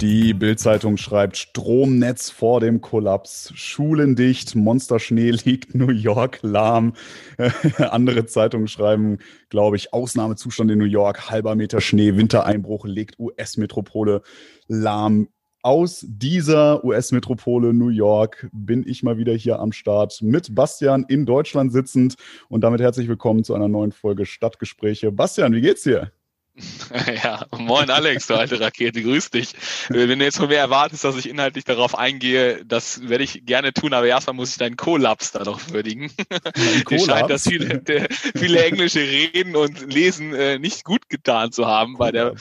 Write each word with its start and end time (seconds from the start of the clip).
Die 0.00 0.32
Bildzeitung 0.32 0.96
schreibt 0.96 1.36
Stromnetz 1.36 2.30
vor 2.30 2.60
dem 2.60 2.80
Kollaps, 2.80 3.52
Schulen 3.54 4.16
dicht, 4.16 4.54
Monsterschnee 4.54 5.30
liegt 5.44 5.74
New 5.74 5.90
York 5.90 6.38
lahm. 6.40 6.94
Andere 7.76 8.24
Zeitungen 8.24 8.66
schreiben, 8.66 9.18
glaube 9.50 9.76
ich, 9.76 9.92
Ausnahmezustand 9.92 10.70
in 10.70 10.78
New 10.78 10.86
York, 10.86 11.28
halber 11.28 11.54
Meter 11.54 11.82
Schnee, 11.82 12.16
Wintereinbruch 12.16 12.86
legt 12.86 13.18
US-Metropole 13.18 14.22
lahm. 14.68 15.28
Aus 15.62 16.02
dieser 16.08 16.82
US-Metropole 16.82 17.74
New 17.74 17.90
York 17.90 18.48
bin 18.54 18.88
ich 18.88 19.02
mal 19.02 19.18
wieder 19.18 19.34
hier 19.34 19.58
am 19.58 19.72
Start 19.72 20.22
mit 20.22 20.54
Bastian 20.54 21.04
in 21.08 21.26
Deutschland 21.26 21.72
sitzend 21.72 22.14
und 22.48 22.62
damit 22.62 22.80
herzlich 22.80 23.06
willkommen 23.06 23.44
zu 23.44 23.54
einer 23.54 23.68
neuen 23.68 23.92
Folge 23.92 24.24
Stadtgespräche. 24.24 25.12
Bastian, 25.12 25.52
wie 25.52 25.60
geht's 25.60 25.82
dir? 25.82 26.10
Ja, 27.22 27.46
moin 27.56 27.90
Alex, 27.90 28.26
du 28.26 28.34
alte 28.34 28.60
Rakete, 28.60 29.02
grüß 29.02 29.30
dich. 29.30 29.52
Wenn 29.88 30.18
du 30.18 30.24
jetzt 30.24 30.38
von 30.38 30.48
mir 30.48 30.58
erwartest, 30.58 31.04
dass 31.04 31.16
ich 31.16 31.28
inhaltlich 31.28 31.64
darauf 31.64 31.96
eingehe, 31.96 32.64
das 32.64 33.08
werde 33.08 33.24
ich 33.24 33.44
gerne 33.46 33.72
tun, 33.72 33.94
aber 33.94 34.06
erstmal 34.06 34.34
muss 34.34 34.50
ich 34.50 34.58
deinen 34.58 34.76
Kollaps 34.76 35.32
da 35.32 35.44
noch 35.44 35.70
würdigen. 35.70 36.12
Mir 36.90 36.98
scheint, 36.98 37.30
dass 37.30 37.44
viele, 37.44 38.08
viele 38.36 38.64
englische 38.64 39.00
Reden 39.00 39.56
und 39.56 39.92
Lesen 39.92 40.34
äh, 40.34 40.58
nicht 40.58 40.84
gut 40.84 41.08
getan 41.08 41.52
zu 41.52 41.66
haben 41.66 41.96
bei 41.96 42.10
der 42.10 42.34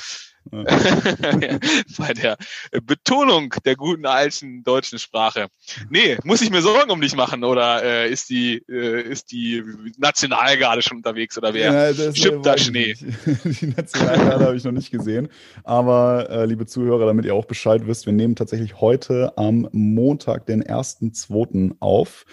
bei 1.98 2.14
der 2.14 2.38
Betonung 2.84 3.54
der 3.66 3.76
guten 3.76 4.06
alten 4.06 4.64
deutschen 4.64 5.00
Sprache. 5.00 5.48
Nee, 5.90 6.18
muss 6.24 6.42
ich 6.42 6.50
mir 6.50 6.62
Sorgen 6.62 6.92
um 6.92 7.02
dich 7.02 7.16
machen 7.16 7.44
oder 7.44 7.84
äh, 7.84 8.12
ist 8.12 8.30
die 8.30 8.64
äh, 8.68 9.02
ist 9.02 9.32
die 9.32 9.64
Nationalgarde 9.98 10.82
schon 10.82 10.98
unterwegs 10.98 11.38
oder 11.38 11.54
wer 11.54 11.92
ja, 11.92 12.14
schippt 12.14 12.46
da 12.46 12.58
Schnee? 12.58 12.96
die 13.44 13.74
Nationalgarde 13.76 14.46
habe 14.46 14.56
ich 14.56 14.64
noch 14.64 14.72
nicht 14.72 14.92
gesehen, 14.92 15.30
aber 15.64 16.30
äh, 16.30 16.46
liebe 16.46 16.66
Zuhörer, 16.66 17.06
damit 17.06 17.26
ihr 17.26 17.36
auch 17.36 17.46
Bescheid 17.46 17.86
wisst, 17.86 18.06
wir 18.06 18.14
nehmen 18.14 18.36
tatsächlich 18.36 18.80
heute 18.82 19.34
am 19.38 19.68
Montag 19.72 20.46
den 20.46 20.64
1.2. 20.64 21.76
auf. 21.80 22.26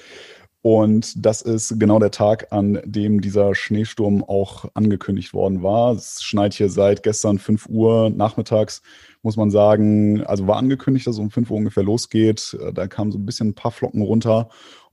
Und 0.67 1.25
das 1.25 1.43
ist 1.43 1.79
genau 1.79 2.01
der 2.01 2.11
Tag, 2.11 2.49
an 2.51 2.81
dem 2.85 3.21
dieser 3.21 3.55
Schneesturm 3.55 4.25
auch 4.25 4.65
angekündigt 4.75 5.33
worden 5.33 5.63
war. 5.63 5.93
Es 5.93 6.25
schneit 6.25 6.55
hier 6.55 6.69
seit 6.69 7.05
gestern 7.05 7.39
5 7.39 7.69
Uhr 7.69 8.11
nachmittags, 8.11 8.83
muss 9.23 9.37
man 9.37 9.53
sagen. 9.53 10.25
Also 10.25 10.49
war 10.49 10.57
angekündigt, 10.57 11.07
dass 11.07 11.15
es 11.15 11.21
um 11.21 11.31
5 11.31 11.53
Uhr 11.53 11.59
ungefähr 11.59 11.85
losgeht. 11.85 12.59
Da 12.75 12.89
kamen 12.89 13.13
so 13.13 13.19
ein 13.19 13.25
bisschen 13.25 13.51
ein 13.51 13.55
paar 13.55 13.71
Flocken 13.71 14.03
runter. 14.03 14.49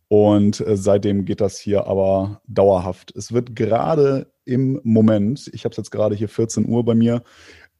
Und 0.09 0.59
äh, 0.59 0.77
seitdem 0.77 1.25
geht 1.25 1.41
das 1.41 1.57
hier 1.57 1.87
aber 1.87 2.43
dauerhaft. 2.45 3.11
Es 3.15 3.31
wird 3.31 3.55
gerade 3.55 4.31
im 4.45 4.79
Moment, 4.83 5.49
ich 5.53 5.65
habe 5.65 5.71
es 5.71 5.77
jetzt 5.77 5.89
gerade 5.89 6.15
hier 6.15 6.29
14 6.29 6.67
Uhr 6.67 6.85
bei 6.85 6.93
mir, 6.93 7.23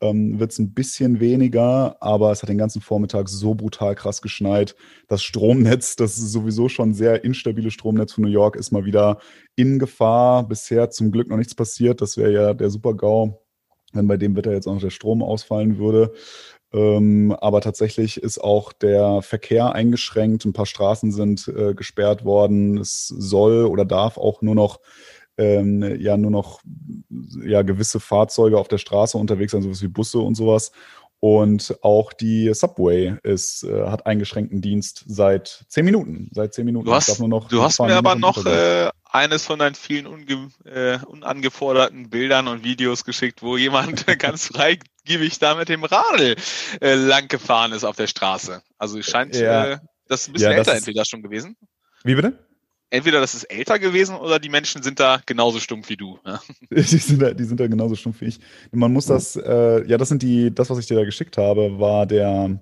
ähm, 0.04 0.40
wird 0.40 0.52
es 0.52 0.60
ein 0.60 0.74
bisschen 0.74 1.20
weniger, 1.20 1.96
aber 2.02 2.32
es 2.32 2.42
hat 2.42 2.50
den 2.50 2.58
ganzen 2.58 2.82
Vormittag 2.82 3.30
so 3.30 3.56
brutal 3.56 3.96
krass 3.96 4.22
geschneit. 4.22 4.76
Das 5.08 5.24
Stromnetz, 5.24 5.96
das 5.96 6.16
sowieso 6.16 6.70
schon 6.70 6.94
sehr 6.94 7.24
instabile 7.24 7.72
Stromnetz 7.72 8.14
von 8.14 8.24
New 8.24 8.30
York, 8.30 8.56
ist 8.56 8.72
mal 8.72 8.86
wieder 8.86 9.20
in 9.56 9.80
Gefahr. 9.80 10.48
Bisher 10.48 10.90
zum 10.90 11.12
Glück 11.12 11.30
noch 11.30 11.38
nichts 11.38 11.56
passiert. 11.56 12.02
Das 12.02 12.18
wäre 12.18 12.34
ja 12.34 12.54
der 12.54 12.70
Super-GAU, 12.70 13.40
wenn 13.94 14.08
bei 14.08 14.18
dem 14.18 14.36
Wetter 14.36 14.52
jetzt 14.52 14.68
auch 14.68 14.74
noch 14.74 14.82
der 14.82 14.90
Strom 14.90 15.24
ausfallen 15.24 15.78
würde. 15.78 16.14
Ähm, 16.74 17.36
aber 17.40 17.62
tatsächlich 17.62 18.18
ist 18.18 18.40
auch 18.40 18.74
der 18.74 19.22
Verkehr 19.22 19.74
eingeschränkt. 19.74 20.44
Ein 20.44 20.54
paar 20.54 20.66
Straßen 20.66 21.12
sind 21.12 21.48
äh, 21.48 21.76
gesperrt 21.76 22.26
worden. 22.26 22.78
Es 22.78 23.08
soll 23.08 23.66
oder 23.66 23.86
darf 23.86 24.18
auch 24.18 24.42
nur 24.42 24.56
noch 24.56 24.80
ähm, 25.38 26.00
ja 26.00 26.18
nur 26.18 26.32
noch 26.32 26.62
ja, 27.44 27.62
gewisse 27.62 28.00
Fahrzeuge 28.00 28.58
auf 28.58 28.68
der 28.68 28.78
Straße 28.78 29.18
unterwegs 29.18 29.52
sind, 29.52 29.64
sowas 29.64 29.82
wie 29.82 29.88
Busse 29.88 30.20
und 30.20 30.36
sowas. 30.36 30.72
Und 31.20 31.78
auch 31.82 32.12
die 32.12 32.54
Subway 32.54 33.16
ist, 33.24 33.64
äh, 33.64 33.88
hat 33.88 34.06
eingeschränkten 34.06 34.60
Dienst 34.60 35.06
seit 35.08 35.64
zehn 35.70 35.86
Minuten. 35.86 36.30
Seit 36.34 36.54
zehn 36.54 36.66
Minuten. 36.66 36.86
Du 36.86 36.94
hast, 36.94 37.18
noch, 37.18 37.48
du 37.48 37.64
hast 37.64 37.80
mir 37.80 37.96
aber 37.96 38.16
noch 38.16 38.46
äh, 38.46 38.90
eines 39.06 39.46
von 39.46 39.58
deinen 39.58 39.76
vielen 39.76 40.06
unge 40.06 40.50
äh, 40.66 40.98
unangeforderten 41.06 42.10
Bildern 42.10 42.50
und 42.50 42.66
Videos 42.66 43.06
geschickt, 43.06 43.42
wo 43.42 43.56
jemand 43.56 44.06
ganz 44.20 44.48
freigebig 44.48 45.40
da 45.40 45.56
mit 45.56 45.70
dem 45.70 45.86
Radl 45.86 46.36
äh, 46.82 46.96
lang 46.96 47.30
gefahren 47.30 47.72
ist 47.72 47.86
auf 47.86 47.96
der 47.96 48.08
Straße. 48.08 48.62
Also 48.78 49.00
es 49.00 49.06
scheint 49.06 49.34
ja. 49.34 49.66
äh, 49.66 49.78
das 50.10 50.28
ein 50.28 50.34
bisschen 50.34 50.52
ja, 50.52 50.58
älter 50.58 50.76
entweder 50.76 51.06
schon 51.06 51.22
gewesen. 51.22 51.56
Wie 52.04 52.16
bitte? 52.16 52.38
Entweder 52.94 53.20
das 53.20 53.34
ist 53.34 53.46
älter 53.46 53.80
gewesen 53.80 54.16
oder 54.16 54.40
die 54.40 54.50
Menschen 54.50 54.84
sind 54.84 55.00
da 55.00 55.20
genauso 55.26 55.60
stumpf 55.60 55.90
wie 55.90 55.98
du. 55.98 56.20
Die, 56.70 56.82
sind 56.82 57.22
da, 57.22 57.34
die 57.34 57.44
sind 57.44 57.60
da 57.60 57.68
genauso 57.68 57.96
stumpf 57.96 58.22
wie 58.22 58.26
ich. 58.26 58.40
Man 58.72 58.94
muss 58.94 59.08
das, 59.08 59.36
äh, 59.36 59.84
ja, 59.88 59.98
das 59.98 60.10
sind 60.10 60.22
die, 60.22 60.54
das, 60.54 60.70
was 60.70 60.78
ich 60.78 60.86
dir 60.86 60.96
da 60.96 61.04
geschickt 61.04 61.38
habe, 61.38 61.80
war 61.80 62.06
der, 62.06 62.60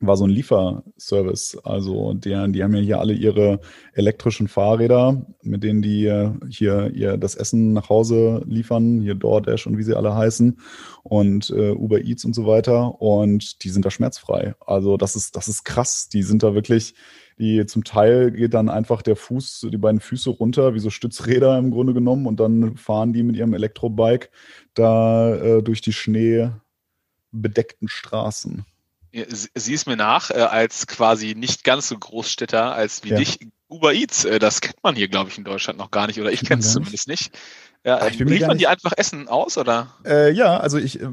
war 0.00 0.16
so 0.16 0.24
ein 0.24 0.30
Lieferservice. 0.30 1.58
Also 1.64 2.12
der, 2.12 2.48
die 2.48 2.62
haben 2.62 2.74
ja 2.74 2.80
hier 2.80 3.00
alle 3.00 3.14
ihre 3.14 3.60
elektrischen 3.94 4.48
Fahrräder, 4.48 5.26
mit 5.42 5.62
denen 5.62 5.80
die 5.80 6.06
äh, 6.06 6.30
hier 6.50 6.90
ihr 6.94 7.16
das 7.16 7.34
Essen 7.34 7.72
nach 7.72 7.88
Hause 7.88 8.42
liefern, 8.46 9.00
hier 9.00 9.14
DoorDash 9.14 9.66
und 9.66 9.78
wie 9.78 9.82
sie 9.82 9.96
alle 9.96 10.14
heißen 10.14 10.58
und 11.04 11.50
äh, 11.50 11.70
Uber 11.70 12.02
Eats 12.02 12.26
und 12.26 12.34
so 12.34 12.46
weiter. 12.46 13.00
Und 13.00 13.64
die 13.64 13.70
sind 13.70 13.84
da 13.84 13.90
schmerzfrei. 13.90 14.54
Also 14.66 14.98
das 14.98 15.16
ist, 15.16 15.36
das 15.36 15.48
ist 15.48 15.64
krass. 15.64 16.08
Die 16.10 16.22
sind 16.22 16.42
da 16.42 16.54
wirklich, 16.54 16.94
die 17.40 17.64
zum 17.64 17.84
Teil 17.84 18.30
geht 18.30 18.52
dann 18.52 18.68
einfach 18.68 19.00
der 19.00 19.16
Fuß, 19.16 19.66
die 19.72 19.78
beiden 19.78 20.00
Füße 20.00 20.28
runter, 20.28 20.74
wie 20.74 20.78
so 20.78 20.90
Stützräder 20.90 21.56
im 21.58 21.70
Grunde 21.70 21.94
genommen, 21.94 22.26
und 22.26 22.38
dann 22.38 22.76
fahren 22.76 23.14
die 23.14 23.22
mit 23.22 23.34
ihrem 23.34 23.54
Elektrobike 23.54 24.28
da 24.74 25.34
äh, 25.34 25.62
durch 25.62 25.80
die 25.80 25.94
schneebedeckten 25.94 27.88
Straßen. 27.88 28.66
Sieh 29.12 29.74
es 29.74 29.86
mir 29.86 29.96
nach, 29.96 30.30
äh, 30.30 30.34
als 30.34 30.86
quasi 30.86 31.34
nicht 31.34 31.64
ganz 31.64 31.88
so 31.88 31.98
Großstädter 31.98 32.74
als 32.74 33.02
wie 33.04 33.10
ja. 33.10 33.16
dich. 33.16 33.38
Uber 33.68 33.94
Eats, 33.94 34.24
äh, 34.24 34.38
das 34.38 34.60
kennt 34.60 34.82
man 34.82 34.94
hier, 34.94 35.08
glaube 35.08 35.30
ich, 35.30 35.38
in 35.38 35.44
Deutschland 35.44 35.78
noch 35.78 35.90
gar 35.90 36.08
nicht, 36.08 36.20
oder 36.20 36.30
ich 36.30 36.44
kenne 36.44 36.60
es 36.60 36.72
zumindest 36.72 37.08
nicht. 37.08 37.36
Ja, 37.82 38.06
ich 38.06 38.18
liefern 38.18 38.58
die 38.58 38.66
einfach 38.66 38.92
Essen 38.94 39.26
aus, 39.28 39.56
oder? 39.56 39.86
Äh, 40.04 40.32
ja, 40.32 40.58
also 40.58 40.76
ich, 40.76 41.00
äh, 41.00 41.06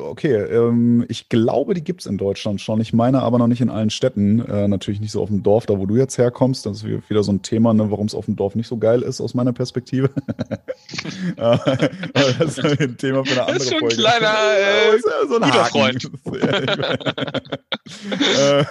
okay, 0.00 0.34
ähm, 0.34 1.04
ich 1.10 1.28
glaube, 1.28 1.74
die 1.74 1.84
gibt's 1.84 2.06
in 2.06 2.16
Deutschland 2.16 2.62
schon. 2.62 2.80
Ich 2.80 2.94
meine 2.94 3.22
aber 3.22 3.36
noch 3.36 3.46
nicht 3.46 3.60
in 3.60 3.68
allen 3.68 3.90
Städten. 3.90 4.40
Äh, 4.40 4.66
natürlich 4.66 5.00
nicht 5.00 5.12
so 5.12 5.22
auf 5.22 5.28
dem 5.28 5.42
Dorf, 5.42 5.66
da 5.66 5.78
wo 5.78 5.84
du 5.84 5.96
jetzt 5.96 6.16
herkommst. 6.16 6.64
Das 6.64 6.78
ist 6.78 6.86
wieder 7.10 7.22
so 7.22 7.30
ein 7.30 7.42
Thema, 7.42 7.74
ne, 7.74 7.90
warum 7.90 8.06
es 8.06 8.14
auf 8.14 8.24
dem 8.24 8.36
Dorf 8.36 8.54
nicht 8.54 8.68
so 8.68 8.78
geil 8.78 9.02
ist, 9.02 9.20
aus 9.20 9.34
meiner 9.34 9.52
Perspektive. 9.52 10.08
das 11.36 12.56
ist 12.58 12.80
ein 12.80 12.96
Thema 12.96 13.22
für 13.26 13.32
eine 13.32 13.46
andere 13.46 13.58
Folge. 13.58 13.58
Das 13.58 13.62
ist 13.62 13.68
schon 13.68 13.82
ein 13.82 13.90
kleiner, 13.90 14.34
äh, 14.56 14.98
so 15.28 15.34
ein 15.34 15.42
guter 15.42 15.64
Freund. 15.66 16.10
äh, 18.38 18.64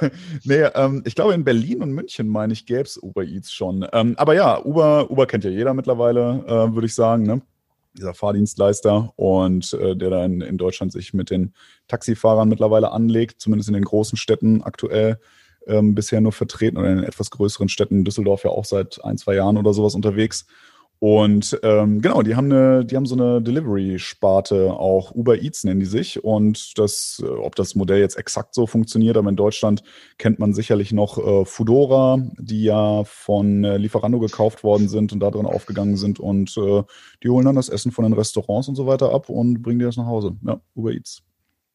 nee, 0.44 0.64
ähm, 0.74 1.04
ich 1.06 1.14
glaube, 1.14 1.36
in 1.36 1.44
Berlin 1.44 1.84
und 1.84 1.92
München, 1.92 2.28
meine 2.28 2.54
ich, 2.54 2.66
gäbe 2.66 2.82
es 2.82 2.98
Uber 2.98 3.24
Eats 3.24 3.52
schon. 3.52 3.86
Ähm, 3.94 4.16
aber 4.18 4.34
ja, 4.34 4.60
Uber, 4.64 5.12
Uber 5.12 5.28
kennt 5.28 5.44
ja 5.44 5.52
jeder 5.52 5.76
mittlerweile, 5.76 6.44
äh, 6.48 6.74
würde 6.74 6.88
ich 6.88 6.96
sagen. 6.96 7.22
Ne? 7.24 7.44
Dieser 7.94 8.14
Fahrdienstleister 8.14 9.14
und 9.16 9.74
äh, 9.74 9.96
der 9.96 10.10
dann 10.10 10.42
in 10.42 10.58
Deutschland 10.58 10.92
sich 10.92 11.14
mit 11.14 11.30
den 11.30 11.54
Taxifahrern 11.88 12.50
mittlerweile 12.50 12.92
anlegt, 12.92 13.42
zumindest 13.42 13.70
in 13.70 13.76
den 13.76 13.84
großen 13.84 14.18
Städten 14.18 14.64
aktuell 14.64 15.20
ähm, 15.68 15.96
bisher 15.96 16.22
nur 16.22 16.32
vertreten 16.32 16.78
oder 16.78 16.92
in 16.92 17.04
etwas 17.04 17.30
größeren 17.30 17.70
Städten, 17.70 18.04
Düsseldorf 18.04 18.44
ja 18.44 18.52
auch 18.52 18.66
seit 18.66 19.04
ein, 19.04 19.18
zwei 19.18 19.36
Jahren 19.36 19.58
oder 19.58 19.74
sowas 19.74 19.96
unterwegs. 19.96 20.46
Und 21.06 21.60
ähm, 21.64 22.00
genau, 22.00 22.22
die 22.22 22.38
haben 22.38 22.50
eine, 22.50 22.86
die 22.86 22.96
haben 22.96 23.06
so 23.06 23.16
eine 23.16 23.42
Delivery-Sparte, 23.42 24.72
auch 24.72 25.14
Uber 25.14 25.38
Eats 25.42 25.66
nennen 25.66 25.82
die 25.82 25.86
sich. 25.86 26.24
Und 26.24 26.80
das, 26.80 27.22
äh, 27.22 27.28
ob 27.28 27.58
das 27.58 27.76
Modell 27.76 28.00
jetzt 28.00 28.16
exakt 28.16 28.56
so 28.56 28.68
funktioniert, 28.68 29.18
aber 29.18 29.28
in 29.28 29.36
Deutschland 29.36 29.84
kennt 30.18 30.40
man 30.40 30.54
sicherlich 30.54 30.94
noch 30.94 31.18
äh, 31.18 31.44
Foodora, 31.44 32.20
die 32.38 32.64
ja 32.64 33.04
von 33.04 33.66
äh, 33.66 33.76
Lieferando 33.76 34.22
gekauft 34.22 34.64
worden 34.64 34.88
sind 34.88 35.12
und 35.12 35.20
da 35.20 35.30
drin 35.30 35.46
aufgegangen 35.46 35.98
sind. 35.98 36.22
Und 36.22 36.56
äh, 36.56 36.84
die 37.22 37.28
holen 37.28 37.48
dann 37.48 37.58
das 37.58 37.68
Essen 37.68 37.92
von 37.92 38.06
den 38.06 38.14
Restaurants 38.14 38.70
und 38.70 38.76
so 38.76 38.88
weiter 38.88 39.14
ab 39.14 39.28
und 39.28 39.62
bringen 39.62 39.80
dir 39.80 39.88
das 39.88 39.98
nach 39.98 40.06
Hause. 40.06 40.38
Ja, 40.42 40.62
Uber 40.74 40.94
Eats. 40.94 41.22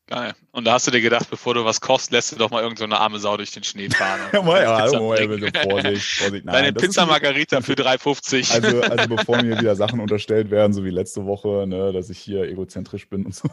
Geil. 0.08 0.32
Und 0.52 0.64
da 0.64 0.72
hast 0.72 0.86
du 0.86 0.90
dir 0.90 1.02
gedacht, 1.02 1.28
bevor 1.28 1.52
du 1.52 1.66
was 1.66 1.82
kochst, 1.82 2.10
lässt 2.12 2.32
du 2.32 2.36
doch 2.36 2.50
mal 2.50 2.62
irgendeine 2.62 2.94
so 2.94 3.00
arme 3.00 3.18
Sau 3.18 3.36
durch 3.36 3.50
den 3.50 3.62
Schnee 3.62 3.90
fahren. 3.90 4.20
ja, 4.32 4.62
ja, 4.62 4.74
also, 4.74 4.98
Vorsicht, 4.98 5.58
Vorsicht. 5.70 6.20
Nein, 6.20 6.42
Deine 6.46 6.72
Pizza 6.72 7.04
Margarita 7.04 7.60
für 7.60 7.74
3,50. 7.74 8.48
Also, 8.58 8.80
also 8.80 9.08
bevor 9.16 9.42
mir 9.42 9.60
wieder 9.60 9.76
Sachen 9.76 10.00
unterstellt 10.00 10.50
werden, 10.50 10.72
so 10.72 10.84
wie 10.84 10.90
letzte 10.90 11.26
Woche, 11.26 11.66
ne, 11.68 11.92
dass 11.92 12.08
ich 12.08 12.18
hier 12.18 12.44
egozentrisch 12.44 13.08
bin 13.08 13.26
und 13.26 13.34
so. 13.34 13.48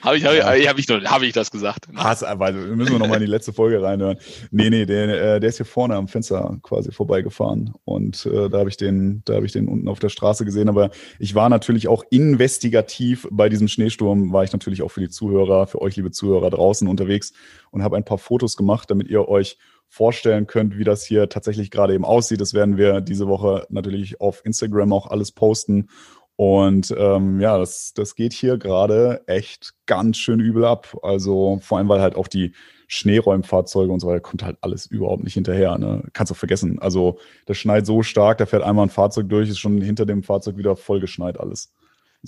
Habe 0.00 0.16
ich, 0.16 0.24
hab 0.24 0.32
ich, 0.32 0.68
hab 0.68 0.78
ich, 0.78 0.88
hab 0.88 1.22
ich 1.22 1.32
das 1.32 1.50
gesagt? 1.50 1.88
Hass, 1.96 2.22
also, 2.22 2.58
müssen 2.58 2.92
wir 2.92 2.98
nochmal 2.98 3.16
in 3.16 3.24
die 3.24 3.30
letzte 3.30 3.52
Folge 3.52 3.82
reinhören. 3.82 4.18
Nee, 4.52 4.70
nee, 4.70 4.86
der, 4.86 5.34
äh, 5.34 5.40
der 5.40 5.48
ist 5.48 5.56
hier 5.56 5.66
vorne 5.66 5.96
am 5.96 6.06
Fenster 6.06 6.56
quasi 6.62 6.92
vorbeigefahren. 6.92 7.74
Und 7.84 8.24
äh, 8.24 8.48
da 8.48 8.58
habe 8.58 8.70
ich 8.70 8.76
den, 8.76 9.22
da 9.24 9.34
habe 9.34 9.46
ich 9.46 9.52
den 9.52 9.68
unten 9.68 9.88
auf 9.88 9.98
der 9.98 10.08
Straße 10.08 10.44
gesehen. 10.44 10.68
Aber 10.68 10.90
ich 11.18 11.34
war 11.34 11.48
natürlich 11.48 11.88
auch 11.88 12.04
investigativ 12.10 13.26
bei 13.30 13.48
diesem 13.48 13.68
Schneesturm, 13.68 14.32
war 14.32 14.44
ich 14.44 14.52
natürlich 14.52 14.82
auch 14.82 14.90
für 14.90 15.00
die 15.00 15.10
Zuhörer, 15.10 15.66
für 15.66 15.82
euch 15.82 15.87
euch, 15.88 15.96
liebe 15.96 16.10
Zuhörer, 16.10 16.50
draußen 16.50 16.86
unterwegs 16.86 17.32
und 17.70 17.82
habe 17.82 17.96
ein 17.96 18.04
paar 18.04 18.18
Fotos 18.18 18.56
gemacht, 18.56 18.90
damit 18.90 19.08
ihr 19.08 19.28
euch 19.28 19.58
vorstellen 19.88 20.46
könnt, 20.46 20.78
wie 20.78 20.84
das 20.84 21.04
hier 21.04 21.28
tatsächlich 21.28 21.70
gerade 21.70 21.94
eben 21.94 22.04
aussieht. 22.04 22.40
Das 22.40 22.54
werden 22.54 22.76
wir 22.76 23.00
diese 23.00 23.26
Woche 23.26 23.66
natürlich 23.70 24.20
auf 24.20 24.44
Instagram 24.44 24.92
auch 24.92 25.06
alles 25.06 25.32
posten. 25.32 25.88
Und 26.36 26.94
ähm, 26.96 27.40
ja, 27.40 27.58
das, 27.58 27.94
das 27.94 28.14
geht 28.14 28.32
hier 28.32 28.58
gerade 28.58 29.22
echt 29.26 29.74
ganz 29.86 30.18
schön 30.18 30.38
übel 30.38 30.64
ab. 30.64 30.96
Also 31.02 31.58
vor 31.62 31.78
allem, 31.78 31.88
weil 31.88 32.00
halt 32.00 32.14
auch 32.14 32.28
die 32.28 32.52
Schneeräumfahrzeuge 32.86 33.92
und 33.92 34.00
so 34.00 34.06
weiter 34.06 34.20
kommt 34.20 34.44
halt 34.44 34.56
alles 34.60 34.86
überhaupt 34.86 35.24
nicht 35.24 35.34
hinterher. 35.34 35.76
Ne? 35.78 36.04
Kannst 36.12 36.30
du 36.30 36.34
vergessen. 36.34 36.78
Also 36.78 37.18
das 37.46 37.56
schneit 37.56 37.86
so 37.86 38.02
stark, 38.02 38.38
da 38.38 38.46
fährt 38.46 38.62
einmal 38.62 38.86
ein 38.86 38.90
Fahrzeug 38.90 39.28
durch, 39.28 39.48
ist 39.48 39.58
schon 39.58 39.80
hinter 39.80 40.06
dem 40.06 40.22
Fahrzeug 40.22 40.56
wieder 40.56 40.76
voll 40.76 41.00
geschneit 41.00 41.40
alles. 41.40 41.74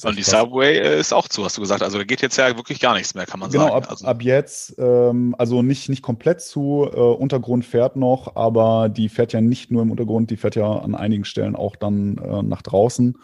Und 0.05 0.17
die 0.17 0.23
krass. 0.23 0.41
Subway 0.41 0.79
äh, 0.79 1.01
ist 1.01 1.13
auch 1.13 1.29
zu, 1.29 1.45
hast 1.45 1.57
du 1.57 1.61
gesagt. 1.61 1.83
Also 1.83 1.99
da 1.99 2.05
geht 2.05 2.23
jetzt 2.23 2.37
ja 2.37 2.57
wirklich 2.57 2.81
gar 2.81 2.95
nichts 2.95 3.15
mehr, 3.15 3.27
kann 3.27 3.41
man 3.41 3.51
genau, 3.51 3.65
sagen. 3.65 3.75
Genau, 3.75 3.85
ab, 3.85 3.91
also. 3.91 4.07
ab 4.07 4.23
jetzt, 4.23 4.75
ähm, 4.79 5.35
also 5.37 5.63
nicht, 5.63 5.89
nicht 5.89 6.03
komplett 6.03 6.41
zu, 6.41 6.89
äh, 6.93 6.97
Untergrund 6.97 7.65
fährt 7.65 7.97
noch, 7.97 8.37
aber 8.37 8.89
die 8.89 9.09
fährt 9.09 9.33
ja 9.33 9.41
nicht 9.41 9.71
nur 9.71 9.83
im 9.83 9.91
Untergrund, 9.91 10.31
die 10.31 10.37
fährt 10.37 10.55
ja 10.55 10.71
an 10.71 10.95
einigen 10.95 11.25
Stellen 11.25 11.57
auch 11.57 11.75
dann 11.75 12.19
äh, 12.19 12.43
nach 12.43 12.63
draußen. 12.63 13.19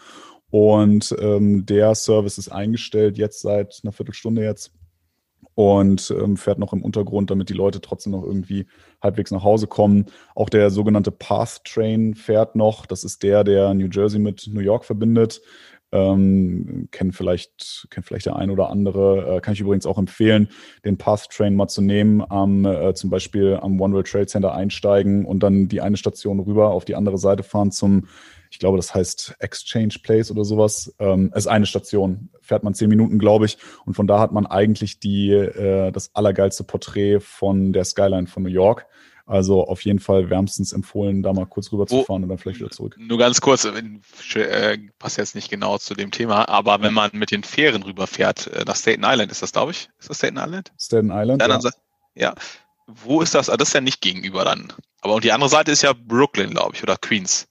Und 0.49 1.15
ähm, 1.19 1.65
der 1.65 1.95
Service 1.95 2.37
ist 2.37 2.49
eingestellt 2.49 3.17
jetzt 3.17 3.41
seit 3.41 3.79
einer 3.83 3.91
Viertelstunde 3.91 4.43
jetzt 4.43 4.71
und 5.55 6.11
ähm, 6.11 6.37
fährt 6.37 6.59
noch 6.59 6.71
im 6.71 6.83
Untergrund, 6.83 7.31
damit 7.31 7.49
die 7.49 7.53
Leute 7.53 7.81
trotzdem 7.81 8.11
noch 8.11 8.23
irgendwie 8.23 8.67
halbwegs 9.01 9.31
nach 9.31 9.43
Hause 9.43 9.67
kommen. 9.67 10.05
Auch 10.35 10.49
der 10.49 10.69
sogenannte 10.69 11.11
Path 11.11 11.63
Train 11.63 12.13
fährt 12.13 12.55
noch. 12.55 12.85
Das 12.85 13.03
ist 13.03 13.23
der, 13.23 13.43
der 13.43 13.73
New 13.73 13.87
Jersey 13.91 14.19
mit 14.19 14.47
New 14.51 14.59
York 14.59 14.85
verbindet. 14.85 15.41
Ähm, 15.91 16.89
kennen 16.91 17.13
vielleicht, 17.13 17.87
kennt 17.89 18.05
vielleicht 18.05 18.25
der 18.25 18.35
ein 18.35 18.49
oder 18.49 18.69
andere. 18.69 19.37
Äh, 19.37 19.41
kann 19.41 19.53
ich 19.53 19.61
übrigens 19.61 19.85
auch 19.85 19.97
empfehlen, 19.97 20.49
den 20.83 20.97
Path 20.97 21.29
Train 21.29 21.55
mal 21.55 21.69
zu 21.69 21.81
nehmen, 21.81 22.23
am, 22.29 22.65
äh, 22.65 22.93
zum 22.93 23.09
Beispiel 23.09 23.57
am 23.61 23.79
One 23.79 23.93
World 23.93 24.07
Trade 24.07 24.27
Center 24.27 24.53
einsteigen 24.53 25.25
und 25.25 25.43
dann 25.43 25.69
die 25.69 25.79
eine 25.79 25.95
Station 25.95 26.39
rüber 26.41 26.71
auf 26.71 26.83
die 26.83 26.95
andere 26.95 27.17
Seite 27.17 27.43
fahren 27.43 27.71
zum, 27.71 28.07
ich 28.51 28.59
glaube, 28.59 28.77
das 28.77 28.93
heißt 28.93 29.35
Exchange 29.39 29.95
Place 30.03 30.29
oder 30.29 30.43
sowas. 30.43 30.93
Ähm, 30.99 31.31
ist 31.33 31.47
eine 31.47 31.65
Station, 31.65 32.29
fährt 32.41 32.63
man 32.63 32.73
zehn 32.73 32.89
Minuten, 32.89 33.17
glaube 33.17 33.45
ich, 33.45 33.57
und 33.85 33.93
von 33.93 34.07
da 34.07 34.19
hat 34.19 34.33
man 34.33 34.45
eigentlich 34.45 34.99
die, 34.99 35.31
äh, 35.31 35.91
das 35.91 36.13
allergeilste 36.15 36.65
Porträt 36.65 37.19
von 37.21 37.71
der 37.71 37.85
Skyline 37.85 38.27
von 38.27 38.43
New 38.43 38.49
York. 38.49 38.87
Also 39.27 39.67
auf 39.67 39.81
jeden 39.83 39.99
Fall 39.99 40.29
wärmstens 40.29 40.71
empfohlen, 40.71 41.21
da 41.21 41.33
mal 41.33 41.45
kurz 41.45 41.71
rüber 41.73 41.85
zu 41.85 42.03
fahren 42.05 42.23
und 42.23 42.29
dann 42.29 42.37
vielleicht 42.37 42.61
wieder 42.61 42.69
zurück. 42.69 42.95
Nur 42.97 43.17
ganz 43.17 43.41
kurz, 43.41 43.65
äh, 43.65 44.77
passt 44.99 45.17
jetzt 45.17 45.35
nicht 45.35 45.49
genau 45.49 45.77
zu 45.77 45.95
dem 45.95 46.11
Thema, 46.11 46.47
aber 46.47 46.81
wenn 46.81 46.93
man 46.93 47.11
mit 47.13 47.31
den 47.31 47.43
Fähren 47.43 47.83
rüberfährt 47.83 48.47
äh, 48.47 48.63
nach 48.65 48.77
Staten 48.77 49.03
Island, 49.03 49.29
ist 49.29 49.41
das, 49.41 49.51
glaube 49.51 49.71
ich? 49.71 49.89
Ist 49.99 50.09
das 50.09 50.19
Staten 50.19 50.37
Island? 50.37 50.71
Staten 50.79 51.11
Island. 51.11 51.41
Ja. 51.41 51.59
ja. 52.15 52.35
Wo 52.87 53.21
ist 53.21 53.35
das? 53.35 53.49
Ah, 53.49 53.57
das 53.57 53.67
ist 53.67 53.73
ja 53.73 53.81
nicht 53.81 53.99
gegenüber 53.99 54.45
dann. 54.45 54.71
Aber 55.01 55.15
und 55.15 55.25
die 55.25 55.33
andere 55.33 55.49
Seite 55.49 55.71
ist 55.71 55.81
ja 55.81 55.91
Brooklyn, 55.91 56.51
glaube 56.51 56.75
ich, 56.75 56.83
oder 56.83 56.95
Queens. 56.95 57.49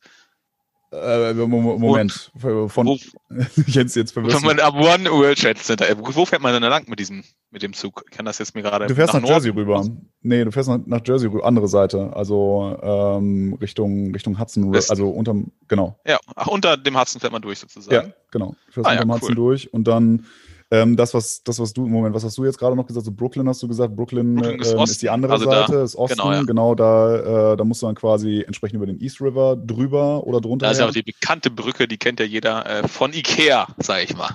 Äh, 1.02 1.34
Moment, 1.34 2.30
wo, 2.34 2.68
von 2.68 2.86
wo, 2.86 2.98
jetzt 3.66 3.96
jetzt 3.96 4.12
verwirrt. 4.12 4.42
man 4.42 4.58
ab 4.60 4.74
One 4.74 5.10
World 5.10 5.40
Trade 5.40 5.56
Center. 5.56 5.88
Äh, 5.88 5.96
wo 5.98 6.24
fährt 6.24 6.42
man 6.42 6.52
denn 6.52 6.62
lang 6.62 6.88
mit 6.88 6.98
diesem 6.98 7.24
mit 7.50 7.62
dem 7.62 7.72
Zug? 7.72 8.04
Ich 8.10 8.16
kann 8.16 8.24
das 8.24 8.38
jetzt 8.38 8.54
mir 8.54 8.62
gerade. 8.62 8.86
Du 8.86 8.94
fährst 8.94 9.14
nach, 9.14 9.20
nach 9.20 9.28
Jersey 9.28 9.50
rüber. 9.50 9.84
Nee, 10.22 10.44
du 10.44 10.52
fährst 10.52 10.68
nach, 10.68 10.78
nach, 10.86 11.00
Jersey 11.04 11.28
rüber, 11.28 11.44
andere 11.44 11.68
Seite, 11.68 12.10
also 12.14 12.78
ähm, 12.82 13.56
Richtung 13.60 14.12
Richtung 14.12 14.38
Hudson, 14.38 14.72
West. 14.72 14.90
also 14.90 15.08
unterm 15.08 15.52
genau. 15.68 15.98
Ja, 16.06 16.18
ach, 16.34 16.46
unter 16.46 16.76
dem 16.76 16.98
Hudson 16.98 17.20
fährt 17.20 17.32
man 17.32 17.42
durch 17.42 17.58
sozusagen. 17.58 18.08
Ja, 18.08 18.14
genau. 18.30 18.54
Du 18.66 18.72
fährst 18.72 18.86
ah, 18.86 18.92
unter 18.92 19.04
dem 19.04 19.08
ja, 19.08 19.14
Hudson 19.14 19.30
cool. 19.30 19.34
durch 19.36 19.72
und 19.72 19.84
dann 19.84 20.26
ähm, 20.70 20.96
das, 20.96 21.14
was, 21.14 21.44
das, 21.44 21.60
was 21.60 21.72
du, 21.72 21.86
Moment, 21.86 22.14
was 22.14 22.24
hast 22.24 22.36
du 22.38 22.44
jetzt 22.44 22.58
gerade 22.58 22.74
noch 22.74 22.86
gesagt? 22.86 23.06
So 23.06 23.12
Brooklyn 23.12 23.48
hast 23.48 23.62
du 23.62 23.68
gesagt, 23.68 23.94
Brooklyn, 23.94 24.34
Brooklyn 24.34 24.60
ist, 24.60 24.72
ähm, 24.72 24.80
ist, 24.80 25.02
die 25.02 25.10
andere 25.10 25.34
also 25.34 25.44
Seite, 25.44 25.72
da, 25.72 25.84
ist 25.84 25.94
Osten, 25.94 26.16
genau, 26.16 26.32
ja. 26.32 26.42
genau 26.42 26.74
da, 26.74 27.52
äh, 27.52 27.56
da 27.56 27.64
musst 27.64 27.82
du 27.82 27.86
dann 27.86 27.94
quasi 27.94 28.42
entsprechend 28.44 28.76
über 28.76 28.86
den 28.86 29.00
East 29.00 29.20
River 29.20 29.56
drüber 29.56 30.26
oder 30.26 30.40
drunter. 30.40 30.66
Da 30.66 30.72
ist 30.72 30.78
ja 30.78 30.88
auch 30.88 30.92
die 30.92 31.02
bekannte 31.02 31.50
Brücke, 31.50 31.86
die 31.86 31.98
kennt 31.98 32.18
ja 32.18 32.26
jeder 32.26 32.66
äh, 32.66 32.88
von 32.88 33.12
Ikea, 33.12 33.68
sag 33.78 34.02
ich 34.02 34.16
mal. 34.16 34.34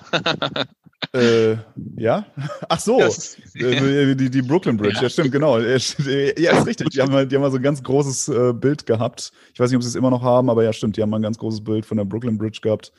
äh, 1.14 1.58
ja? 1.98 2.26
Ach 2.70 2.80
so, 2.80 3.00
das, 3.00 3.38
äh, 3.56 4.16
die, 4.16 4.30
die 4.30 4.42
Brooklyn 4.42 4.78
Bridge, 4.78 4.96
ja, 4.96 5.04
ja 5.04 5.10
stimmt, 5.10 5.34
genau. 5.34 5.60
Ja, 5.60 5.76
ist 5.76 6.00
richtig. 6.00 6.92
Die 6.92 7.02
haben, 7.02 7.28
die 7.28 7.36
haben 7.36 7.42
mal 7.42 7.52
so 7.52 7.58
ein 7.58 7.64
ganz 7.64 7.84
großes 7.84 8.30
äh, 8.30 8.54
Bild 8.54 8.86
gehabt. 8.86 9.34
Ich 9.54 9.60
weiß 9.60 9.70
nicht, 9.70 9.76
ob 9.76 9.84
sie 9.84 9.90
es 9.90 9.96
immer 9.96 10.12
noch 10.12 10.22
haben, 10.22 10.50
aber 10.50 10.64
ja, 10.64 10.72
stimmt, 10.72 10.96
die 10.96 11.02
haben 11.02 11.10
mal 11.10 11.20
ein 11.20 11.24
ganz 11.24 11.38
großes 11.38 11.62
Bild 11.62 11.86
von 11.86 11.98
der 11.98 12.06
Brooklyn 12.06 12.38
Bridge 12.38 12.60
gehabt. 12.62 12.94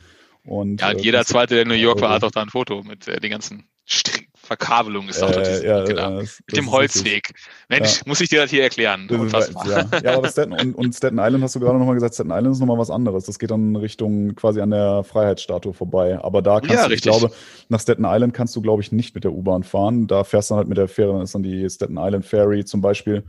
Und, 0.45 0.81
ja, 0.81 0.89
und 0.89 0.97
äh, 0.97 1.01
jeder 1.01 1.25
zweite, 1.25 1.55
der 1.55 1.63
in 1.63 1.69
New 1.69 1.75
York 1.75 2.01
war, 2.01 2.11
hat 2.11 2.23
auch 2.23 2.31
da 2.31 2.41
ein 2.41 2.49
Foto 2.49 2.83
mit 2.83 3.07
äh, 3.07 3.19
den 3.19 3.31
ganzen 3.31 3.67
Str 3.85 4.19
Verkabelungen 4.45 5.07
ist 5.07 5.23
auch 5.23 5.31
äh, 5.31 5.65
ja, 5.65 5.85
genau. 5.85 6.19
das, 6.19 6.41
mit 6.45 6.57
dem 6.57 6.69
Holzweg. 6.69 7.33
Mensch, 7.69 7.99
ja. 7.99 8.03
muss 8.05 8.19
ich 8.19 8.27
dir 8.27 8.41
das 8.41 8.49
hier 8.49 8.61
erklären? 8.61 9.07
Ja. 9.09 9.85
ja, 10.03 10.17
aber 10.17 10.27
Staten, 10.27 10.51
und, 10.51 10.75
und 10.75 10.93
Staten 10.93 11.17
Island 11.17 11.45
hast 11.45 11.55
du 11.55 11.61
gerade 11.61 11.79
nochmal 11.79 11.95
gesagt, 11.95 12.15
Staten 12.15 12.31
Island 12.31 12.53
ist 12.53 12.59
nochmal 12.59 12.77
was 12.77 12.89
anderes. 12.89 13.23
Das 13.23 13.39
geht 13.39 13.51
dann 13.51 13.77
Richtung 13.77 14.35
quasi 14.35 14.59
an 14.59 14.71
der 14.71 15.05
Freiheitsstatue 15.05 15.73
vorbei. 15.73 16.19
Aber 16.21 16.41
da 16.41 16.59
kannst 16.59 16.75
ja, 16.75 16.87
du, 16.87 16.91
richtig. 16.91 17.09
ich 17.13 17.19
glaube, 17.19 17.33
nach 17.69 17.79
Staten 17.79 18.03
Island 18.05 18.33
kannst 18.33 18.53
du, 18.57 18.61
glaube 18.61 18.81
ich, 18.81 18.91
nicht 18.91 19.15
mit 19.15 19.23
der 19.23 19.31
U-Bahn 19.31 19.63
fahren. 19.63 20.07
Da 20.07 20.25
fährst 20.25 20.49
du 20.49 20.55
dann 20.55 20.57
halt 20.57 20.67
mit 20.67 20.77
der 20.77 20.89
Fähre, 20.89 21.13
dann 21.13 21.21
ist 21.21 21.33
dann 21.33 21.43
die 21.43 21.69
Staten 21.69 21.95
Island 21.97 22.25
Ferry 22.25 22.65
zum 22.65 22.81
Beispiel 22.81 23.23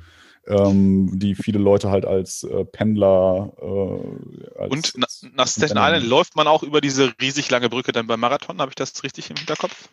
ähm, 0.46 1.19
die 1.19 1.35
viele 1.35 1.58
Leute 1.58 1.91
halt 1.91 2.05
als 2.05 2.44
äh, 2.44 2.64
Pendler. 2.64 3.52
Äh, 3.61 4.61
als, 4.61 4.70
und 4.70 4.93
na, 4.96 5.06
nach 5.35 5.49
Staten 5.49 5.79
Island 5.79 6.06
läuft 6.06 6.37
man 6.37 6.46
auch 6.46 6.62
über 6.62 6.81
diese 6.81 7.12
riesig 7.20 7.50
lange 7.50 7.69
Brücke 7.69 7.93
dann 7.93 8.06
beim 8.06 8.20
Marathon. 8.20 8.61
Habe 8.61 8.70
ich 8.70 8.76
das 8.76 9.02
richtig 9.02 9.31
im 9.31 9.37
Hinterkopf? 9.37 9.88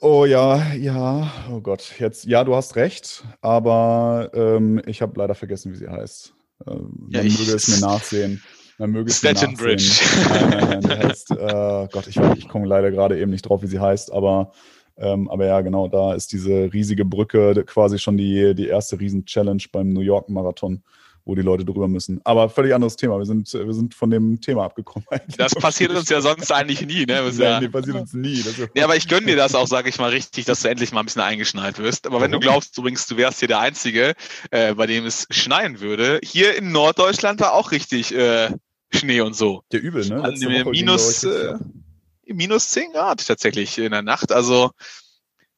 Oh 0.00 0.24
ja, 0.24 0.74
ja, 0.74 1.32
oh 1.50 1.60
Gott, 1.60 1.94
jetzt, 1.98 2.24
ja, 2.24 2.44
du 2.44 2.54
hast 2.54 2.76
recht, 2.76 3.24
aber 3.40 4.30
ähm, 4.32 4.80
ich 4.86 5.02
habe 5.02 5.18
leider 5.18 5.34
vergessen, 5.34 5.72
wie 5.72 5.76
sie 5.76 5.88
heißt. 5.88 6.34
Ähm, 6.68 7.08
ja, 7.10 7.22
man 7.22 7.32
möge 7.32 7.52
es 7.52 7.68
mir 7.68 7.80
nachsehen. 7.80 8.42
Man 8.78 8.90
möge 8.92 9.10
es 9.10 9.22
mir 9.22 9.32
nachsehen. 9.32 9.54
Bridge. 9.54 10.00
Nein, 10.28 10.50
nein, 10.50 10.68
nein, 10.68 10.80
die 10.82 11.08
heißt, 11.08 11.30
äh, 11.32 11.88
Gott, 11.90 12.06
ich, 12.06 12.16
ich 12.36 12.48
komme 12.48 12.66
leider 12.66 12.92
gerade 12.92 13.18
eben 13.18 13.32
nicht 13.32 13.42
drauf, 13.42 13.62
wie 13.62 13.66
sie 13.66 13.80
heißt, 13.80 14.12
aber 14.12 14.52
ähm, 15.02 15.28
aber 15.28 15.46
ja, 15.46 15.60
genau, 15.62 15.88
da 15.88 16.14
ist 16.14 16.32
diese 16.32 16.72
riesige 16.72 17.04
Brücke 17.04 17.64
quasi 17.64 17.98
schon 17.98 18.16
die, 18.16 18.54
die 18.54 18.68
erste 18.68 19.00
Riesen-Challenge 19.00 19.62
beim 19.72 19.92
New 19.92 20.00
York-Marathon, 20.00 20.84
wo 21.24 21.34
die 21.34 21.42
Leute 21.42 21.64
drüber 21.64 21.88
müssen. 21.88 22.20
Aber 22.22 22.48
völlig 22.48 22.72
anderes 22.72 22.94
Thema. 22.94 23.18
Wir 23.18 23.26
sind, 23.26 23.52
wir 23.52 23.72
sind 23.74 23.94
von 23.94 24.10
dem 24.10 24.40
Thema 24.40 24.64
abgekommen. 24.64 25.04
Das 25.36 25.56
passiert 25.56 25.90
uns 25.90 26.08
ja 26.08 26.20
sonst 26.20 26.52
eigentlich 26.52 26.86
nie, 26.86 27.00
ne? 27.00 27.20
Das 27.24 27.36
ja, 27.38 27.60
nee, 27.60 27.68
passiert 27.68 27.96
uns 27.96 28.14
nie. 28.14 28.44
ja, 28.76 28.84
aber 28.84 28.94
ich 28.94 29.08
gönne 29.08 29.26
dir 29.26 29.36
das 29.36 29.56
auch, 29.56 29.66
sage 29.66 29.88
ich 29.88 29.98
mal, 29.98 30.10
richtig, 30.10 30.44
dass 30.44 30.60
du 30.60 30.68
endlich 30.68 30.92
mal 30.92 31.00
ein 31.00 31.06
bisschen 31.06 31.22
eingeschneit 31.22 31.80
wirst. 31.80 32.06
Aber 32.06 32.20
wenn 32.20 32.30
du 32.30 32.38
glaubst 32.38 32.78
übrigens, 32.78 33.06
du 33.06 33.16
wärst 33.16 33.40
hier 33.40 33.48
der 33.48 33.58
Einzige, 33.58 34.14
äh, 34.52 34.74
bei 34.74 34.86
dem 34.86 35.04
es 35.04 35.26
schneien 35.30 35.80
würde, 35.80 36.20
hier 36.22 36.56
in 36.56 36.70
Norddeutschland 36.70 37.40
war 37.40 37.54
auch 37.54 37.72
richtig 37.72 38.14
äh, 38.14 38.50
Schnee 38.92 39.20
und 39.20 39.34
so. 39.34 39.62
Der 39.72 39.82
übel, 39.82 40.06
ne? 40.06 40.22
Also 40.22 40.48
minus, 40.48 41.24
äh, 41.24 41.54
minus 42.32 42.70
10 42.70 42.92
Grad 42.92 43.26
tatsächlich 43.26 43.78
in 43.78 43.92
der 43.92 44.02
Nacht. 44.02 44.32
Also 44.32 44.70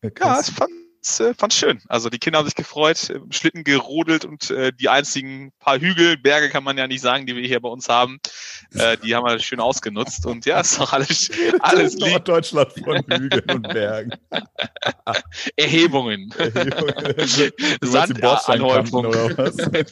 ja, 0.02 0.11
ja 0.19 0.40
ich 0.40 0.47
fand's, 0.47 0.84
äh, 1.20 1.34
fand's 1.34 1.56
schön. 1.56 1.80
Also 1.88 2.08
die 2.08 2.18
Kinder 2.18 2.38
haben 2.38 2.46
sich 2.46 2.54
gefreut, 2.54 3.11
im 3.11 3.32
Schlitten 3.32 3.64
gerodelt 3.64 4.25
und 4.25 4.50
äh, 4.50 4.73
die 4.73 4.88
einzigen 4.88 5.52
paar 5.58 5.78
Hügel, 5.78 6.16
Berge 6.16 6.49
kann 6.49 6.64
man 6.64 6.78
ja 6.78 6.87
nicht 6.87 7.00
sagen, 7.00 7.26
die 7.26 7.37
wir 7.37 7.46
hier 7.46 7.61
bei 7.61 7.68
uns 7.68 7.88
haben, 7.88 8.18
äh, 8.75 8.96
die 8.99 9.14
haben 9.14 9.25
wir 9.26 9.38
schön 9.38 9.61
ausgenutzt. 9.61 10.26
Und 10.26 10.46
ja, 10.46 10.61
ist 10.61 10.78
doch 10.78 10.92
alles, 10.92 11.30
alles 11.61 11.94
lieb. 11.94 12.11
Norddeutschland 12.11 12.73
von 12.73 13.02
Hügeln 13.08 13.50
und 13.50 13.62
Bergen. 13.62 14.11
Erhebungen. 15.56 16.32
Erhebungen. 16.38 17.52
Sandanhäufung. 17.82 19.11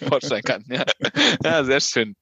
Bordsteinkanten, 0.09 0.75
ja. 0.75 0.85
ja, 1.45 1.65
sehr 1.65 1.81
schön. 1.81 2.17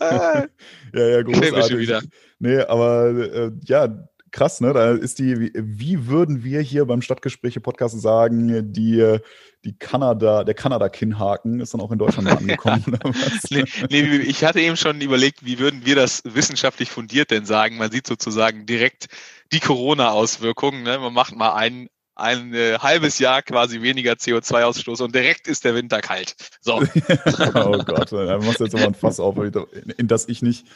ja, 0.00 0.46
ja, 0.92 1.22
großartig. 1.22 1.78
Wieder. 1.78 2.02
Nee, 2.38 2.58
aber 2.60 3.06
äh, 3.10 3.50
ja, 3.64 3.88
krass, 4.34 4.60
ne? 4.60 4.72
Da 4.72 4.92
ist 4.92 5.18
die, 5.20 5.52
wie, 5.54 6.08
würden 6.08 6.42
wir 6.42 6.60
hier 6.60 6.84
beim 6.84 7.00
Stadtgespräche-Podcast 7.00 8.00
sagen, 8.00 8.72
die, 8.72 9.18
die 9.64 9.78
Kanada, 9.78 10.42
der 10.42 10.54
Kanada-Kinnhaken 10.54 11.60
ist 11.60 11.72
dann 11.72 11.80
auch 11.80 11.92
in 11.92 11.98
Deutschland 11.98 12.28
angekommen. 12.28 12.98
nee, 13.50 13.64
nee, 13.88 14.16
ich 14.16 14.44
hatte 14.44 14.60
eben 14.60 14.76
schon 14.76 15.00
überlegt, 15.00 15.46
wie 15.46 15.60
würden 15.60 15.86
wir 15.86 15.94
das 15.94 16.22
wissenschaftlich 16.24 16.90
fundiert 16.90 17.30
denn 17.30 17.46
sagen? 17.46 17.76
Man 17.76 17.92
sieht 17.92 18.08
sozusagen 18.08 18.66
direkt 18.66 19.06
die 19.52 19.60
Corona-Auswirkungen. 19.60 20.82
Ne? 20.82 20.98
Man 20.98 21.14
macht 21.14 21.36
mal 21.36 21.54
ein, 21.54 21.88
ein 22.16 22.54
äh, 22.54 22.78
halbes 22.80 23.20
Jahr 23.20 23.40
quasi 23.42 23.82
weniger 23.82 24.14
CO2-Ausstoß 24.14 25.00
und 25.02 25.14
direkt 25.14 25.46
ist 25.46 25.64
der 25.64 25.76
Winter 25.76 26.00
kalt. 26.00 26.34
So. 26.60 26.74
oh 27.54 27.78
Gott, 27.84 28.10
da 28.10 28.38
machst 28.38 28.58
du 28.58 28.64
jetzt 28.64 28.74
aber 28.74 28.86
ein 28.86 28.94
Fass 28.94 29.20
auf, 29.20 29.36
in 29.38 30.08
das 30.08 30.28
ich 30.28 30.42
nicht 30.42 30.66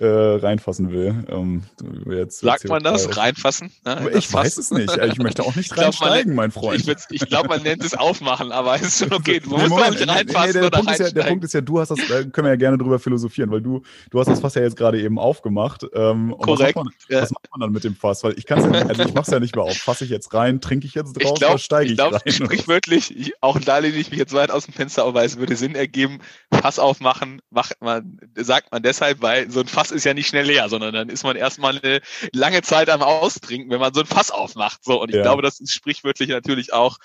äh, 0.00 0.06
reinfassen 0.06 0.92
will. 0.92 1.24
Ähm, 1.28 1.62
jetzt, 2.06 2.40
Sagt 2.40 2.68
man 2.68 2.82
das? 2.82 3.16
Reinfassen? 3.16 3.72
Ja, 3.84 4.06
ich 4.08 4.32
weiß 4.32 4.58
es 4.58 4.70
nicht. 4.70 4.96
Ich 4.96 5.18
möchte 5.18 5.42
auch 5.42 5.56
nicht 5.56 5.76
reinsteigen, 5.76 6.34
mein 6.34 6.52
Freund. 6.52 6.86
Ich, 6.86 6.96
ich 7.10 7.28
glaube, 7.28 7.48
man 7.48 7.62
nennt 7.62 7.84
es 7.84 7.94
aufmachen, 7.94 8.52
aber 8.52 8.76
es 8.76 8.82
ist 8.82 8.98
schon 9.00 9.12
okay. 9.12 9.40
Du 9.40 9.50
musst 9.50 9.68
Moment, 9.68 9.98
nicht 9.98 10.08
reinfassen 10.08 10.62
nee, 10.62 10.70
der, 10.70 10.70
Punkt 10.70 10.90
ist 10.92 11.00
ja, 11.00 11.10
der 11.10 11.22
Punkt 11.24 11.44
ist 11.44 11.54
ja, 11.54 11.60
du 11.60 11.80
hast 11.80 11.90
das, 11.90 11.98
da 12.08 12.22
können 12.22 12.44
wir 12.44 12.50
ja 12.50 12.56
gerne 12.56 12.78
drüber 12.78 12.98
philosophieren, 12.98 13.50
weil 13.50 13.60
du, 13.60 13.82
du 14.10 14.20
hast 14.20 14.28
das 14.28 14.40
Fass 14.40 14.54
ja 14.54 14.62
jetzt 14.62 14.76
gerade 14.76 15.00
eben 15.00 15.18
aufgemacht. 15.18 15.84
Ähm, 15.92 16.34
Korrekt. 16.38 16.76
Was 16.76 16.84
macht, 16.84 16.86
man, 16.86 16.94
ja. 17.08 17.22
was 17.22 17.30
macht 17.30 17.50
man 17.50 17.60
dann 17.60 17.72
mit 17.72 17.84
dem 17.84 17.96
Fass? 17.96 18.22
Weil 18.22 18.38
ich 18.38 18.46
kann 18.46 18.72
ja 18.72 18.86
also 18.86 19.02
ich 19.02 19.14
mach's 19.14 19.30
ja 19.30 19.40
nicht 19.40 19.56
mehr 19.56 19.64
auf. 19.64 19.76
Fasse 19.76 20.04
ich 20.04 20.10
jetzt 20.10 20.32
rein, 20.32 20.60
trinke 20.60 20.86
ich 20.86 20.94
jetzt 20.94 21.14
drauf 21.14 21.38
glaub, 21.38 21.50
oder 21.50 21.58
steige 21.58 21.86
ich, 21.86 21.92
ich 21.92 21.96
glaub, 21.96 22.12
rein? 22.12 22.32
Sprichwörtlich, 22.32 23.16
ich, 23.16 23.32
auch 23.40 23.58
da 23.58 23.78
lehne 23.78 23.96
ich 23.96 24.10
mich 24.10 24.18
jetzt 24.18 24.32
weit 24.32 24.50
aus 24.50 24.66
dem 24.66 24.74
Fenster, 24.74 25.04
aber 25.04 25.24
es 25.24 25.38
würde 25.38 25.56
Sinn 25.56 25.74
ergeben, 25.74 26.20
Fass 26.52 26.78
aufmachen, 26.78 27.42
macht 27.50 27.80
man, 27.80 28.20
sagt 28.36 28.70
man 28.72 28.82
deshalb, 28.82 29.22
weil 29.22 29.50
so 29.50 29.60
ein 29.60 29.66
Fass 29.66 29.87
Fass 29.88 29.96
ist 29.96 30.04
ja 30.04 30.14
nicht 30.14 30.28
schnell 30.28 30.46
leer, 30.46 30.68
sondern 30.68 30.94
dann 30.94 31.08
ist 31.08 31.24
man 31.24 31.36
erstmal 31.36 31.78
eine 31.78 32.00
lange 32.32 32.62
Zeit 32.62 32.90
am 32.90 33.02
Austrinken, 33.02 33.70
wenn 33.70 33.80
man 33.80 33.94
so 33.94 34.00
ein 34.00 34.06
Fass 34.06 34.30
aufmacht. 34.30 34.84
So, 34.84 35.00
und 35.00 35.10
ich 35.10 35.16
ja. 35.16 35.22
glaube, 35.22 35.42
das 35.42 35.60
ist 35.60 35.72
sprichwörtlich 35.72 36.28
natürlich 36.28 36.72
auch 36.72 36.98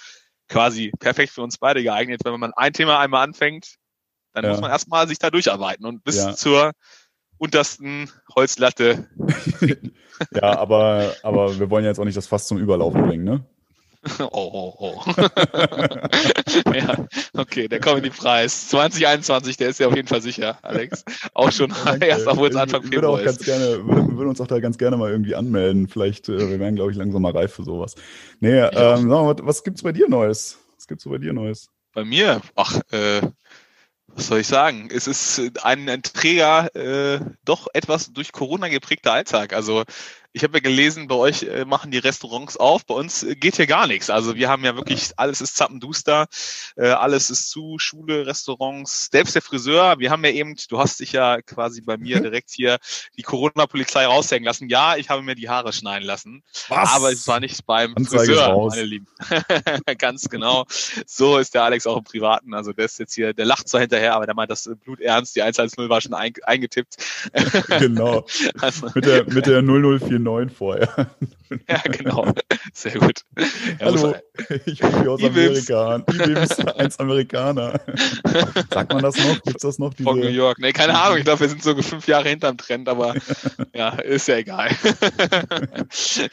quasi 0.49 0.91
perfekt 0.99 1.33
für 1.33 1.41
uns 1.41 1.57
beide 1.57 1.83
geeignet. 1.83 2.21
Wenn 2.23 2.39
man 2.39 2.53
ein 2.53 2.73
Thema 2.73 2.99
einmal 2.99 3.23
anfängt, 3.23 3.75
dann 4.33 4.43
ja. 4.43 4.51
muss 4.51 4.61
man 4.61 4.71
erstmal 4.71 5.07
sich 5.07 5.19
da 5.19 5.29
durcharbeiten 5.29 5.85
und 5.85 6.03
bis 6.03 6.17
ja. 6.17 6.33
zur 6.33 6.71
untersten 7.37 8.11
Holzlatte. 8.35 9.09
ja, 10.33 10.57
aber, 10.57 11.13
aber 11.23 11.59
wir 11.59 11.69
wollen 11.69 11.83
ja 11.83 11.91
jetzt 11.91 11.99
auch 11.99 12.05
nicht 12.05 12.17
das 12.17 12.27
Fass 12.27 12.47
zum 12.47 12.57
Überlaufen 12.57 13.07
bringen, 13.07 13.23
ne? 13.23 13.45
Oh, 14.19 14.27
oh, 14.31 14.75
oh. 14.79 15.03
ja, 16.73 17.07
okay, 17.37 17.67
der 17.67 17.79
Comedy-Preis 17.79 18.69
2021, 18.69 19.57
der 19.57 19.69
ist 19.69 19.79
ja 19.79 19.87
auf 19.87 19.95
jeden 19.95 20.07
Fall 20.07 20.21
sicher, 20.21 20.57
Alex. 20.61 21.05
Auch 21.33 21.51
schon 21.51 21.73
Danke. 21.85 22.07
erst, 22.07 22.27
obwohl 22.27 22.49
es 22.49 22.55
Anfang 22.55 22.83
Februar 22.83 22.95
würde 22.95 23.09
auch 23.09 23.19
ist. 23.19 23.25
Ganz 23.25 23.45
gerne, 23.45 23.87
würde, 23.87 24.17
würde, 24.17 24.29
uns 24.29 24.41
auch 24.41 24.47
da 24.47 24.59
ganz 24.59 24.77
gerne 24.77 24.97
mal 24.97 25.09
irgendwie 25.09 25.35
anmelden. 25.35 25.87
Vielleicht, 25.87 26.27
äh, 26.29 26.49
wir 26.49 26.59
werden, 26.59 26.75
glaube 26.75 26.91
ich, 26.91 26.97
langsam 26.97 27.21
mal 27.21 27.31
reif 27.31 27.53
für 27.53 27.63
sowas. 27.63 27.95
Nee, 28.39 28.57
ja. 28.57 28.97
ähm, 28.97 29.09
was, 29.09 29.37
was 29.41 29.63
gibt's 29.63 29.83
bei 29.83 29.91
dir 29.91 30.09
Neues? 30.09 30.59
Was 30.75 30.87
gibt's 30.87 31.05
bei 31.05 31.17
dir 31.17 31.33
Neues? 31.33 31.69
Bei 31.93 32.03
mir? 32.03 32.41
Ach, 32.55 32.81
äh, 32.91 33.21
was 34.07 34.27
soll 34.27 34.39
ich 34.39 34.47
sagen? 34.47 34.89
Es 34.91 35.07
ist 35.07 35.63
ein, 35.63 35.89
ein 35.89 36.03
Träger, 36.03 36.75
äh, 36.75 37.19
doch 37.45 37.67
etwas 37.73 38.11
durch 38.13 38.31
Corona 38.31 38.67
geprägter 38.67 39.13
Alltag. 39.13 39.53
Also 39.53 39.83
ich 40.33 40.43
habe 40.43 40.57
ja 40.57 40.61
gelesen, 40.61 41.07
bei 41.07 41.15
euch 41.15 41.43
äh, 41.43 41.63
machen 41.63 41.91
die 41.91 41.99
Restaurants 41.99 42.57
auf, 42.57 42.85
bei 42.85 42.95
uns 42.95 43.21
äh, 43.21 43.35
geht 43.35 43.57
hier 43.57 43.67
gar 43.67 43.85
nichts. 43.85 44.09
Also 44.09 44.35
wir 44.35 44.49
haben 44.49 44.65
ja 44.65 44.75
wirklich, 44.75 45.11
alles 45.15 45.41
ist 45.41 45.55
zappenduster, 45.55 46.25
äh, 46.75 46.87
alles 46.87 47.29
ist 47.29 47.51
zu, 47.51 47.77
Schule, 47.77 48.25
Restaurants, 48.25 49.09
selbst 49.11 49.35
der 49.35 49.43
Friseur. 49.43 49.99
Wir 49.99 50.09
haben 50.09 50.25
ja 50.25 50.31
eben, 50.31 50.55
du 50.69 50.79
hast 50.79 50.99
dich 50.99 51.11
ja 51.11 51.41
quasi 51.43 51.81
bei 51.81 51.97
mir 51.97 52.17
mhm. 52.17 52.23
direkt 52.23 52.49
hier 52.49 52.79
die 53.15 53.21
Corona-Polizei 53.21 54.07
raushängen 54.07 54.45
lassen. 54.45 54.69
Ja, 54.69 54.95
ich 54.97 55.09
habe 55.09 55.21
mir 55.21 55.35
die 55.35 55.49
Haare 55.49 55.71
schneiden 55.71 56.05
lassen. 56.05 56.43
Was? 56.67 56.91
Aber 56.93 57.11
es 57.11 57.27
war 57.27 57.39
nicht 57.39 57.63
beim 57.67 57.93
Anzeige 57.95 58.25
Friseur, 58.25 58.45
raus. 58.47 58.73
meine 58.75 58.87
Lieben. 58.87 59.07
Ganz 59.99 60.29
genau. 60.29 60.65
So 61.05 61.37
ist 61.37 61.53
der 61.53 61.63
Alex 61.63 61.85
auch 61.85 61.97
im 61.97 62.03
Privaten. 62.03 62.55
Also 62.55 62.73
der 62.73 62.85
ist 62.85 62.97
jetzt 62.97 63.13
hier, 63.13 63.33
der 63.33 63.45
lacht 63.45 63.69
zwar 63.69 63.81
hinterher, 63.81 64.15
aber 64.15 64.25
der 64.25 64.33
meint 64.33 64.49
das 64.49 64.67
Blut 64.83 64.99
ernst. 64.99 65.35
Die 65.35 65.43
110 65.43 65.89
war 65.89 66.01
schon 66.01 66.15
eingetippt. 66.15 66.97
genau. 67.79 68.25
Also, 68.61 68.87
mit 68.93 69.05
der, 69.05 69.25
mit 69.25 69.45
der 69.45 69.61
0049 69.61 70.22
9 70.23 70.49
vorher. 70.49 70.89
Ja, 71.69 71.79
genau. 71.83 72.33
Sehr 72.73 72.93
gut. 72.93 73.21
Ja, 73.37 73.85
Hallo, 73.85 74.15
ich 74.65 74.83
rufe 74.83 75.01
hier 75.01 75.11
aus 75.11 75.23
Amerika 75.23 75.95
an. 75.95 76.03
IBIMS 76.11 76.59
1 76.59 76.99
Amerikaner. 76.99 77.79
Sagt 78.71 78.91
man 78.91 79.03
das 79.03 79.17
noch? 79.17 79.39
Gibt 79.43 79.57
es 79.57 79.61
das 79.61 79.77
noch? 79.77 79.93
Diese... 79.93 80.09
Von 80.09 80.19
New 80.19 80.29
York. 80.29 80.57
Nee, 80.57 80.71
keine 80.71 80.99
Ahnung. 80.99 81.19
Ich 81.19 81.25
glaube, 81.25 81.41
wir 81.41 81.49
sind 81.49 81.61
so 81.61 81.79
fünf 81.79 82.07
Jahre 82.07 82.29
hinterm 82.29 82.57
Trend, 82.57 82.89
aber 82.89 83.13
ja, 83.75 83.89
ist 83.89 84.27
ja 84.27 84.37
egal. 84.37 84.69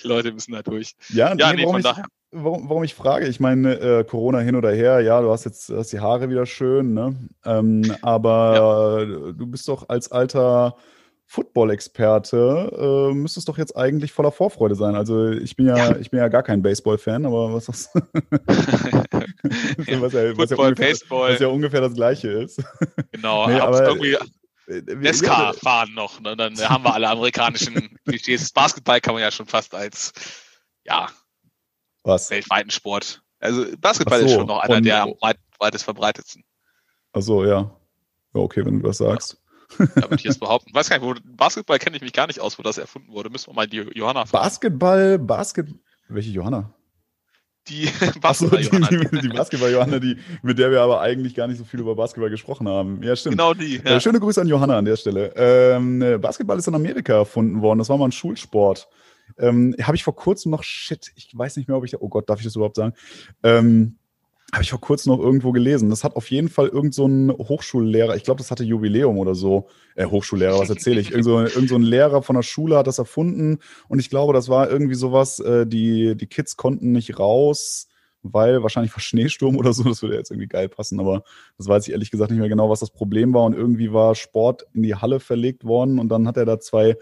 Die 0.02 0.08
Leute 0.08 0.32
müssen 0.32 0.52
da 0.52 0.62
durch. 0.62 0.94
Ja, 1.10 1.34
ja 1.34 1.52
nee, 1.52 1.56
nee, 1.56 1.64
von 1.64 1.76
ich, 1.76 1.84
daher. 1.84 2.04
Warum, 2.32 2.68
warum, 2.70 2.84
ich 2.84 2.94
frage, 2.94 3.26
ich 3.26 3.40
meine, 3.40 3.74
äh, 3.74 4.04
Corona 4.04 4.38
hin 4.38 4.54
oder 4.54 4.70
her, 4.70 5.00
ja, 5.00 5.20
du 5.20 5.30
hast 5.30 5.44
jetzt 5.44 5.68
hast 5.68 5.92
die 5.92 6.00
Haare 6.00 6.30
wieder 6.30 6.46
schön, 6.46 6.94
ne? 6.94 7.16
Ähm, 7.44 7.94
aber 8.02 9.00
ja. 9.00 9.32
du 9.32 9.46
bist 9.46 9.68
doch 9.68 9.88
als 9.88 10.12
alter 10.12 10.76
Football-Experte, 11.30 13.08
äh, 13.12 13.14
müsste 13.14 13.38
es 13.38 13.44
doch 13.44 13.56
jetzt 13.56 13.76
eigentlich 13.76 14.10
voller 14.10 14.32
Vorfreude 14.32 14.74
sein. 14.74 14.96
Also 14.96 15.30
ich 15.30 15.54
bin 15.54 15.68
ja, 15.68 15.76
ja. 15.76 15.96
ich 15.96 16.10
bin 16.10 16.18
ja 16.18 16.26
gar 16.26 16.42
kein 16.42 16.60
Baseball-Fan, 16.60 17.24
aber 17.24 17.54
was 17.54 17.66
das 17.66 17.88
ja, 17.94 18.02
was, 20.00 20.12
ja, 20.12 20.36
was, 20.36 20.50
ja 20.50 20.56
ungefähr, 20.56 20.90
was 21.08 21.38
ja 21.38 21.46
ungefähr 21.46 21.80
das 21.82 21.94
Gleiche 21.94 22.30
ist. 22.30 22.60
Genau, 23.12 23.46
nee, 23.46 23.60
aber 23.60 23.86
irgendwie 23.86 24.16
äh, 24.66 25.12
SK 25.12 25.54
fahren 25.54 25.94
noch, 25.94 26.18
ne? 26.18 26.36
dann 26.36 26.58
haben 26.68 26.82
wir 26.82 26.94
alle 26.94 27.08
amerikanischen 27.08 27.96
Klischees. 28.08 28.50
Basketball 28.50 29.00
kann 29.00 29.14
man 29.14 29.22
ja 29.22 29.30
schon 29.30 29.46
fast 29.46 29.72
als 29.72 30.12
ja 30.84 31.10
was? 32.02 32.28
weltweiten 32.32 32.72
Sport. 32.72 33.22
Also 33.38 33.66
Basketball 33.78 34.18
so, 34.18 34.26
ist 34.26 34.32
schon 34.32 34.48
noch 34.48 34.58
einer 34.58 34.80
der 34.80 35.04
am 35.04 35.14
weitest 35.60 35.84
verbreitetsten. 35.84 36.42
Ach 37.12 37.22
so, 37.22 37.44
ja. 37.44 37.50
ja. 37.50 37.70
Okay, 38.32 38.66
wenn 38.66 38.80
du 38.80 38.88
das 38.88 38.98
sagst. 38.98 39.40
Da 39.78 39.84
würde 39.96 40.16
ich 40.16 40.24
jetzt 40.24 40.40
behaupten. 40.40 40.74
Weiß 40.74 40.88
gar 40.88 40.98
nicht, 40.98 41.06
wo 41.06 41.14
Basketball 41.36 41.78
kenne 41.78 41.96
ich 41.96 42.02
mich 42.02 42.12
gar 42.12 42.26
nicht 42.26 42.40
aus, 42.40 42.58
wo 42.58 42.62
das 42.62 42.78
erfunden 42.78 43.12
wurde. 43.12 43.30
Müssen 43.30 43.48
wir 43.48 43.54
mal 43.54 43.66
die 43.66 43.78
Johanna 43.94 44.26
fragen. 44.26 44.44
Basketball, 44.44 45.18
Basket. 45.18 45.68
Welche 46.08 46.30
Johanna? 46.30 46.74
Die 47.68 47.88
Basketball-Johanna. 48.20 48.86
So, 48.86 48.96
die, 48.96 49.08
die, 49.10 49.20
die 49.20 49.28
Basketball-Johanna, 49.28 49.98
die, 49.98 50.16
mit 50.42 50.58
der 50.58 50.70
wir 50.70 50.80
aber 50.80 51.00
eigentlich 51.00 51.34
gar 51.34 51.46
nicht 51.46 51.58
so 51.58 51.64
viel 51.64 51.80
über 51.80 51.94
Basketball 51.94 52.30
gesprochen 52.30 52.68
haben. 52.68 53.02
Ja, 53.02 53.14
stimmt. 53.14 53.34
Genau 53.36 53.54
die. 53.54 53.76
Ja. 53.76 53.96
Äh, 53.96 54.00
schöne 54.00 54.18
Grüße 54.18 54.40
an 54.40 54.48
Johanna 54.48 54.78
an 54.78 54.84
der 54.84 54.96
Stelle. 54.96 55.32
Ähm, 55.36 56.02
äh, 56.02 56.18
Basketball 56.18 56.58
ist 56.58 56.68
in 56.68 56.74
Amerika 56.74 57.14
erfunden 57.14 57.62
worden. 57.62 57.78
Das 57.78 57.88
war 57.88 57.98
mal 57.98 58.06
ein 58.06 58.12
Schulsport. 58.12 58.88
Ähm, 59.38 59.76
Habe 59.80 59.96
ich 59.96 60.04
vor 60.04 60.16
kurzem 60.16 60.50
noch, 60.50 60.64
shit, 60.64 61.12
ich 61.14 61.30
weiß 61.32 61.56
nicht 61.56 61.68
mehr, 61.68 61.76
ob 61.76 61.84
ich, 61.84 62.00
oh 62.00 62.08
Gott, 62.08 62.28
darf 62.28 62.40
ich 62.40 62.44
das 62.44 62.56
überhaupt 62.56 62.76
sagen? 62.76 62.94
Ähm, 63.42 63.98
habe 64.52 64.62
ich 64.62 64.70
vor 64.70 64.80
kurzem 64.80 65.12
noch 65.12 65.20
irgendwo 65.20 65.52
gelesen. 65.52 65.90
Das 65.90 66.02
hat 66.02 66.16
auf 66.16 66.30
jeden 66.30 66.48
Fall 66.48 66.68
irgend 66.68 66.94
so 66.94 67.06
Hochschullehrer, 67.08 68.16
ich 68.16 68.24
glaube, 68.24 68.38
das 68.38 68.50
hatte 68.50 68.64
Jubiläum 68.64 69.18
oder 69.18 69.34
so. 69.34 69.68
Äh, 69.94 70.06
Hochschullehrer, 70.06 70.58
was 70.58 70.70
erzähle 70.70 71.00
ich? 71.00 71.10
Irgend 71.10 71.24
so, 71.24 71.40
irgend 71.40 71.68
so 71.68 71.78
Lehrer 71.78 72.22
von 72.22 72.34
der 72.34 72.42
Schule 72.42 72.76
hat 72.76 72.86
das 72.86 72.98
erfunden. 72.98 73.58
Und 73.88 74.00
ich 74.00 74.10
glaube, 74.10 74.32
das 74.32 74.48
war 74.48 74.68
irgendwie 74.68 74.96
sowas, 74.96 75.38
äh, 75.38 75.66
die, 75.66 76.16
die 76.16 76.26
Kids 76.26 76.56
konnten 76.56 76.90
nicht 76.90 77.18
raus, 77.18 77.88
weil 78.22 78.62
wahrscheinlich 78.62 78.92
war 78.92 79.00
Schneesturm 79.00 79.56
oder 79.56 79.72
so. 79.72 79.84
Das 79.84 80.02
würde 80.02 80.16
jetzt 80.16 80.30
irgendwie 80.30 80.48
geil 80.48 80.68
passen. 80.68 80.98
Aber 80.98 81.22
das 81.56 81.68
weiß 81.68 81.86
ich 81.86 81.92
ehrlich 81.92 82.10
gesagt 82.10 82.32
nicht 82.32 82.40
mehr 82.40 82.48
genau, 82.48 82.70
was 82.70 82.80
das 82.80 82.90
Problem 82.90 83.32
war. 83.32 83.44
Und 83.44 83.54
irgendwie 83.54 83.92
war 83.92 84.16
Sport 84.16 84.66
in 84.74 84.82
die 84.82 84.96
Halle 84.96 85.20
verlegt 85.20 85.64
worden. 85.64 86.00
Und 86.00 86.08
dann 86.08 86.26
hat 86.26 86.36
er 86.36 86.44
da 86.44 86.58
zwei 86.58 86.96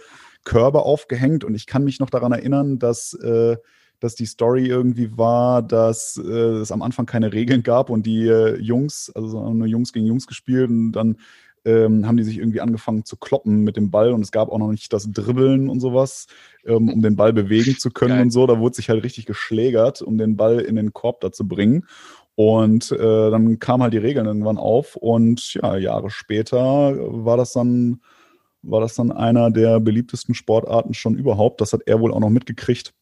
Körbe 0.44 0.82
aufgehängt. 0.82 1.44
Und 1.44 1.54
ich 1.54 1.66
kann 1.66 1.84
mich 1.84 1.98
noch 1.98 2.10
daran 2.10 2.32
erinnern, 2.32 2.78
dass. 2.78 3.14
Äh, 3.14 3.56
dass 4.00 4.14
die 4.14 4.26
Story 4.26 4.66
irgendwie 4.66 5.16
war, 5.16 5.62
dass 5.62 6.16
äh, 6.16 6.30
es 6.30 6.72
am 6.72 6.82
Anfang 6.82 7.06
keine 7.06 7.32
Regeln 7.32 7.62
gab 7.62 7.90
und 7.90 8.06
die 8.06 8.26
äh, 8.26 8.56
Jungs, 8.56 9.10
also 9.14 9.52
nur 9.52 9.66
Jungs 9.66 9.92
gegen 9.92 10.06
Jungs 10.06 10.26
gespielt 10.26 10.70
und 10.70 10.92
dann 10.92 11.16
ähm, 11.64 12.06
haben 12.06 12.16
die 12.16 12.24
sich 12.24 12.38
irgendwie 12.38 12.60
angefangen 12.60 13.04
zu 13.04 13.16
kloppen 13.16 13.62
mit 13.62 13.76
dem 13.76 13.90
Ball 13.90 14.12
und 14.12 14.22
es 14.22 14.30
gab 14.30 14.48
auch 14.50 14.58
noch 14.58 14.70
nicht 14.70 14.92
das 14.92 15.10
Dribbeln 15.10 15.68
und 15.68 15.80
sowas, 15.80 16.26
ähm, 16.64 16.88
um 16.88 17.02
den 17.02 17.16
Ball 17.16 17.32
bewegen 17.32 17.76
zu 17.78 17.90
können 17.90 18.14
Geil. 18.14 18.22
und 18.22 18.30
so. 18.30 18.46
Da 18.46 18.58
wurde 18.58 18.76
sich 18.76 18.88
halt 18.88 19.02
richtig 19.02 19.26
geschlägert, 19.26 20.00
um 20.00 20.16
den 20.18 20.36
Ball 20.36 20.60
in 20.60 20.76
den 20.76 20.92
Korb 20.92 21.20
da 21.20 21.32
zu 21.32 21.46
bringen. 21.46 21.84
Und 22.36 22.92
äh, 22.92 23.30
dann 23.30 23.58
kamen 23.58 23.82
halt 23.82 23.92
die 23.92 23.98
Regeln 23.98 24.26
irgendwann 24.26 24.58
auf 24.58 24.94
und 24.94 25.54
ja, 25.54 25.76
Jahre 25.76 26.08
später 26.08 26.96
war 26.96 27.36
das 27.36 27.52
dann 27.52 28.00
war 28.62 28.80
das 28.80 28.94
dann 28.94 29.12
einer 29.12 29.50
der 29.50 29.78
beliebtesten 29.80 30.34
Sportarten 30.34 30.94
schon 30.94 31.16
überhaupt. 31.16 31.60
Das 31.60 31.72
hat 31.72 31.82
er 31.86 32.00
wohl 32.00 32.12
auch 32.12 32.20
noch 32.20 32.30
mitgekriegt 32.30 32.92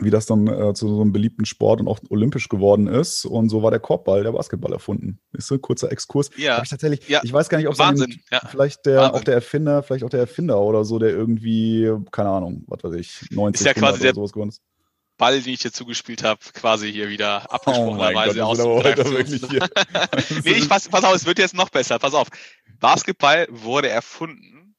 wie 0.00 0.10
das 0.10 0.26
dann 0.26 0.46
äh, 0.46 0.74
zu 0.74 0.88
so 0.88 1.00
einem 1.00 1.12
beliebten 1.12 1.44
Sport 1.44 1.80
und 1.80 1.88
auch 1.88 1.98
olympisch 2.08 2.48
geworden 2.48 2.86
ist. 2.86 3.24
Und 3.24 3.48
so 3.48 3.62
war 3.62 3.70
der 3.70 3.80
Korbball, 3.80 4.22
der 4.22 4.32
Basketball 4.32 4.72
erfunden. 4.72 5.20
Ist 5.32 5.50
ein 5.50 5.60
kurzer 5.60 5.90
Exkurs. 5.90 6.30
Ja. 6.36 6.62
ich 6.62 6.70
tatsächlich, 6.70 7.08
ja. 7.08 7.20
ich 7.24 7.32
weiß 7.32 7.48
gar 7.48 7.58
nicht, 7.58 7.68
ob 7.68 7.78
Wahnsinn. 7.78 8.12
Einen, 8.12 8.22
ja. 8.30 8.40
vielleicht 8.48 8.86
der, 8.86 8.98
Wahnsinn. 8.98 9.14
auch 9.14 9.24
der 9.24 9.34
Erfinder, 9.34 9.82
vielleicht 9.82 10.04
auch 10.04 10.10
der 10.10 10.20
Erfinder 10.20 10.60
oder 10.60 10.84
so, 10.84 10.98
der 10.98 11.10
irgendwie, 11.10 11.92
keine 12.12 12.30
Ahnung, 12.30 12.64
was 12.68 12.84
weiß 12.84 12.94
ich, 12.94 13.30
90 13.30 13.60
ist 13.60 13.66
ja 13.66 13.74
quasi 13.74 14.00
der 14.00 14.14
sowas 14.14 14.32
geworden 14.32 14.50
ist. 14.50 14.62
Ball, 15.16 15.40
den 15.40 15.52
ich 15.52 15.62
hier 15.62 15.72
zugespielt 15.72 16.22
habe, 16.22 16.40
quasi 16.54 16.92
hier 16.92 17.08
wieder 17.08 17.52
abgesprochenerweise 17.52 18.40
oh 18.44 18.80
nee, 20.44 20.52
ich 20.52 20.68
pass, 20.68 20.88
pass 20.88 21.02
auf, 21.02 21.14
es 21.14 21.26
wird 21.26 21.40
jetzt 21.40 21.54
noch 21.54 21.70
besser. 21.70 21.98
Pass 21.98 22.14
auf. 22.14 22.28
Basketball 22.78 23.48
wurde 23.50 23.88
erfunden, 23.88 24.76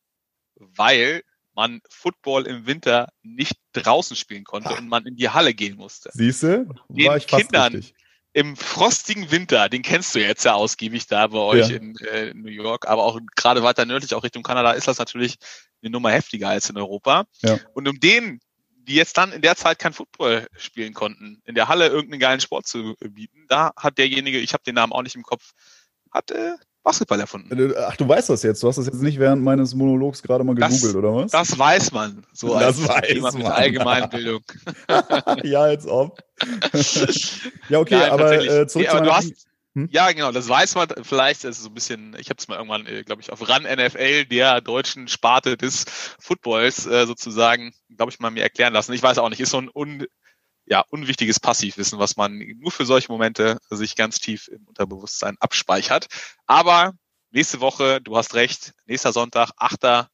weil 0.56 1.24
man 1.60 1.82
Football 1.90 2.48
im 2.48 2.66
Winter 2.66 3.10
nicht 3.22 3.58
draußen 3.74 4.16
spielen 4.16 4.46
konnte 4.46 4.74
und 4.76 4.88
man 4.88 5.06
in 5.06 5.18
die 5.18 5.28
Halle 5.28 5.54
gehen 5.54 5.76
musste. 5.76 6.10
Siehst 6.14 6.44
du? 6.44 6.74
Den 6.88 7.18
ich 7.18 7.28
Kindern 7.28 7.76
richtig. 7.76 7.94
im 8.32 8.56
frostigen 8.56 9.30
Winter, 9.30 9.68
den 9.68 9.82
kennst 9.82 10.16
du 10.16 10.22
jetzt 10.22 10.46
ja 10.46 10.54
ausgiebig 10.54 11.08
da 11.08 11.28
bei 11.28 11.40
euch 11.40 11.70
ja. 11.70 11.76
in 11.76 11.98
äh, 11.98 12.34
New 12.34 12.50
York, 12.50 12.88
aber 12.88 13.04
auch 13.04 13.20
gerade 13.36 13.62
weiter 13.62 13.86
nördlich, 13.86 14.16
auch 14.16 14.24
Richtung 14.24 14.42
Kanada, 14.42 14.72
ist 14.72 14.88
das 14.88 15.00
natürlich 15.00 15.36
eine 15.82 15.92
Nummer 15.92 16.12
heftiger 16.12 16.48
als 16.48 16.70
in 16.70 16.78
Europa. 16.78 17.26
Ja. 17.42 17.60
Und 17.74 17.90
um 17.90 18.00
den, 18.00 18.40
die 18.72 18.96
jetzt 18.96 19.18
dann 19.18 19.34
in 19.34 19.42
der 19.42 19.58
Zeit 19.58 19.80
kein 19.80 19.92
Football 19.92 20.48
spielen 20.56 20.94
konnten, 20.94 21.42
in 21.44 21.56
der 21.56 21.68
Halle 21.68 21.88
irgendeinen 21.88 22.22
geilen 22.22 22.40
Sport 22.40 22.68
zu 22.68 22.96
bieten, 23.02 23.48
da 23.50 23.74
hat 23.76 23.98
derjenige, 23.98 24.40
ich 24.40 24.54
habe 24.54 24.64
den 24.64 24.76
Namen 24.76 24.94
auch 24.94 25.04
nicht 25.04 25.16
im 25.16 25.24
Kopf, 25.24 25.52
hat 26.10 26.32
äh, 26.32 26.54
Basketball 26.90 27.20
erfunden. 27.20 27.72
Äh, 27.72 27.76
ach, 27.78 27.96
du 27.98 28.08
weißt 28.08 28.30
das 28.32 28.42
jetzt. 28.42 28.64
Du 28.64 28.68
hast 28.68 28.78
das 28.78 28.88
jetzt 28.88 29.02
nicht 29.02 29.20
während 29.20 29.44
meines 29.44 29.76
Monologs 29.76 30.24
gerade 30.24 30.44
mal 30.44 30.56
gegoogelt, 30.56 30.84
das, 30.84 30.96
oder 30.96 31.14
was? 31.14 31.32
Das 31.32 31.58
weiß 31.58 31.92
man. 31.92 32.26
So 32.34 32.58
das 32.58 32.80
als 32.80 32.88
weiß 32.88 33.14
jemand 33.14 33.34
man. 33.36 33.44
mit 33.44 33.52
Allgemeinbildung. 33.52 34.42
ja, 35.44 35.62
als 35.62 35.86
ob. 35.86 36.20
ja, 37.70 37.80
okay, 37.80 38.00
Nein, 38.00 38.12
aber 38.12 38.34
äh, 38.34 38.68
zurück 38.68 38.88
nee, 38.88 38.88
aber 38.88 39.02
du 39.06 39.14
hast, 39.14 39.34
hm? 39.76 39.88
Ja, 39.92 40.12
genau, 40.12 40.32
das 40.32 40.50
weiß 40.50 40.76
man. 40.76 40.88
Vielleicht 41.04 41.44
ist 41.44 41.58
es 41.58 41.64
so 41.64 41.70
ein 41.70 41.76
bisschen, 41.76 42.16
ich 42.20 42.30
habe 42.30 42.38
es 42.40 42.48
mal 42.48 42.56
irgendwann, 42.56 42.88
äh, 42.88 43.04
glaube 43.04 43.22
ich, 43.22 43.32
auf 43.32 43.48
RAN 43.48 43.64
NFL, 43.64 44.26
der 44.26 44.62
deutschen 44.62 45.08
Sparte 45.08 45.58
des 45.58 45.86
Footballs, 46.20 46.88
äh, 46.88 47.06
sozusagen, 47.06 47.72
glaube 47.96 48.12
ich, 48.12 48.20
mal 48.20 48.32
mir 48.32 48.42
erklären 48.42 48.74
lassen. 48.74 48.94
Ich 48.94 49.04
weiß 49.04 49.20
auch 49.20 49.30
nicht, 49.30 49.40
ist 49.40 49.52
so 49.52 49.60
ein 49.60 49.70
un, 49.74 50.08
ja, 50.70 50.86
unwichtiges 50.90 51.40
Passivwissen, 51.40 52.00
was 52.00 52.16
man 52.16 52.38
nur 52.38 52.72
für 52.72 52.86
solche 52.86 53.12
Momente 53.12 53.58
sich 53.70 53.96
ganz 53.96 54.20
tief 54.20 54.48
im 54.48 54.68
Unterbewusstsein 54.68 55.36
abspeichert. 55.40 56.08
Aber 56.46 56.94
nächste 57.32 57.60
Woche, 57.60 58.00
du 58.02 58.16
hast 58.16 58.36
recht, 58.36 58.74
nächster 58.86 59.12
Sonntag, 59.12 59.52
8. 59.58 60.08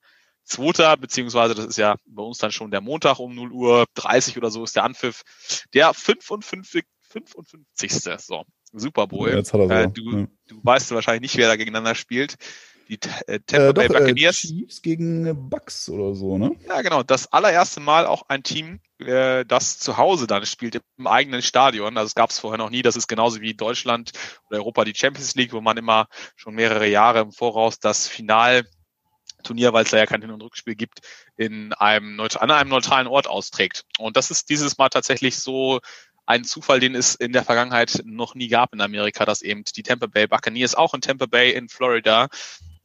Zweiter, 0.48 0.96
beziehungsweise 0.96 1.56
das 1.56 1.66
ist 1.66 1.78
ja 1.78 1.96
bei 2.06 2.22
uns 2.22 2.38
dann 2.38 2.52
schon 2.52 2.70
der 2.70 2.80
Montag 2.80 3.18
um 3.18 3.34
0 3.34 3.52
Uhr 3.52 3.86
30 3.96 4.38
oder 4.38 4.52
so 4.52 4.64
ist 4.64 4.76
der 4.76 4.84
Anpfiff. 4.84 5.24
Der 5.74 5.92
55, 5.92 6.86
55. 7.02 7.92
So, 8.20 8.44
Super 8.72 9.08
Bowl. 9.08 9.30
Ja, 9.30 9.38
jetzt 9.38 9.54
hat 9.54 9.62
er 9.62 9.68
so. 9.68 9.74
Äh, 9.74 9.90
du, 9.90 10.18
ja. 10.20 10.28
du 10.48 10.60
weißt 10.64 10.92
wahrscheinlich 10.92 11.22
nicht, 11.22 11.38
wer 11.38 11.48
da 11.48 11.56
gegeneinander 11.56 11.96
spielt. 11.96 12.36
Die 12.88 13.00
äh, 13.28 13.36
Äh, 13.36 13.40
Tampa 13.40 13.74
doch, 13.74 13.74
Bay 13.74 13.86
äh, 13.86 13.90
Buccaneers. 13.90 14.38
Chiefs 14.38 14.82
gegen 14.82 15.26
äh, 15.26 15.34
Bucks 15.34 15.90
oder 15.90 16.14
so, 16.16 16.38
ne? 16.38 16.56
Ja, 16.68 16.82
genau. 16.82 17.04
Das 17.04 17.32
allererste 17.32 17.80
Mal 17.80 18.06
auch 18.06 18.24
ein 18.28 18.44
Team, 18.44 18.80
äh, 19.00 19.44
das 19.46 19.80
zu 19.80 19.98
Hause 19.98 20.28
dann 20.28 20.46
spielt 20.46 20.82
im 20.98 21.08
eigenen 21.08 21.42
Stadion. 21.42 21.98
Also 21.98 22.08
es 22.08 22.16
gab 22.16 22.30
es 22.30 22.40
vorher 22.40 22.58
noch 22.58 22.70
nie. 22.70 22.82
Das 22.82 22.96
ist 22.96 23.08
genauso 23.08 23.42
wie 23.42 23.54
Deutschland 23.54 24.12
oder 24.50 24.60
Europa 24.60 24.86
die 24.86 24.96
Champions 24.96 25.36
League, 25.36 25.54
wo 25.54 25.62
man 25.62 25.78
immer 25.78 26.08
schon 26.36 26.56
mehrere 26.56 26.88
Jahre 26.88 27.22
im 27.22 27.32
Voraus 27.32 27.80
das 27.80 28.08
Finalturnier, 28.08 29.74
weil 29.74 29.84
es 29.84 29.92
da 29.92 29.98
ja 29.98 30.06
kein 30.06 30.22
Hin- 30.22 30.32
und 30.32 30.42
Rückspiel 30.42 30.76
gibt, 30.76 31.00
in 31.38 31.74
einem, 31.74 32.20
an 32.20 32.52
einem 32.52 32.70
neutralen 32.70 33.08
Ort 33.08 33.28
austrägt. 33.28 33.84
Und 33.98 34.16
das 34.16 34.32
ist 34.32 34.50
dieses 34.50 34.78
Mal 34.78 34.90
tatsächlich 34.90 35.38
so 35.38 35.80
ein 36.28 36.44
Zufall, 36.44 36.80
den 36.80 36.96
es 36.96 37.16
in 37.16 37.34
der 37.34 37.44
Vergangenheit 37.44 38.02
noch 38.04 38.34
nie 38.34 38.48
gab 38.48 38.74
in 38.74 38.82
Amerika, 38.82 39.26
dass 39.26 39.42
eben 39.42 39.64
die 39.64 39.84
Tampa 39.84 40.08
Bay 40.08 40.26
Buccaneers 40.28 40.74
auch 40.74 40.94
in 40.94 41.02
Tampa 41.02 41.28
Bay 41.28 41.52
in 41.52 41.70
Florida 41.70 42.30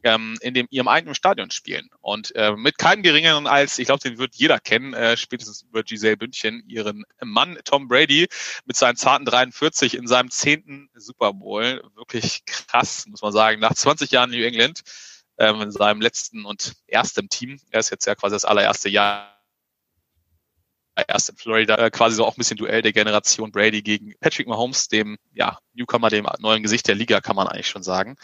ähm, 0.03 0.37
in 0.41 0.53
dem 0.53 0.67
ihrem 0.69 0.87
eigenen 0.87 1.15
Stadion 1.15 1.51
spielen. 1.51 1.89
Und 2.01 2.35
äh, 2.35 2.53
mit 2.55 2.77
keinem 2.77 3.03
geringeren 3.03 3.47
als, 3.47 3.79
ich 3.79 3.85
glaube, 3.85 4.01
den 4.01 4.17
wird 4.17 4.35
jeder 4.35 4.59
kennen, 4.59 4.93
äh, 4.93 5.17
spätestens 5.17 5.63
über 5.63 5.83
Giselle 5.83 6.17
Bündchen, 6.17 6.63
ihren 6.67 7.03
Mann 7.23 7.59
Tom 7.65 7.87
Brady 7.87 8.27
mit 8.65 8.75
seinen 8.75 8.95
zarten 8.95 9.25
43 9.25 9.95
in 9.95 10.07
seinem 10.07 10.31
zehnten 10.31 10.89
Super 10.95 11.33
Bowl. 11.33 11.83
Wirklich 11.95 12.45
krass, 12.45 13.05
muss 13.07 13.21
man 13.21 13.31
sagen. 13.31 13.59
Nach 13.59 13.73
20 13.73 14.11
Jahren 14.11 14.31
New 14.31 14.43
England, 14.43 14.81
ähm, 15.37 15.61
in 15.61 15.71
seinem 15.71 16.01
letzten 16.01 16.45
und 16.45 16.73
ersten 16.87 17.29
Team. 17.29 17.59
Er 17.71 17.79
ist 17.79 17.89
jetzt 17.89 18.05
ja 18.05 18.15
quasi 18.15 18.35
das 18.35 18.45
allererste 18.45 18.89
Jahr 18.89 19.40
erst 21.07 21.29
in 21.29 21.35
Florida, 21.35 21.75
äh, 21.75 21.89
quasi 21.89 22.15
so 22.15 22.25
auch 22.25 22.35
ein 22.35 22.37
bisschen 22.37 22.57
Duell 22.57 22.81
der 22.81 22.93
Generation 22.93 23.51
Brady 23.51 23.81
gegen 23.81 24.13
Patrick 24.19 24.47
Mahomes, 24.47 24.87
dem 24.87 25.17
ja, 25.33 25.57
Newcomer, 25.73 26.09
dem 26.09 26.27
neuen 26.39 26.63
Gesicht 26.63 26.87
der 26.87 26.95
Liga, 26.95 27.21
kann 27.21 27.35
man 27.35 27.47
eigentlich 27.47 27.67
schon 27.67 27.83
sagen. 27.83 28.17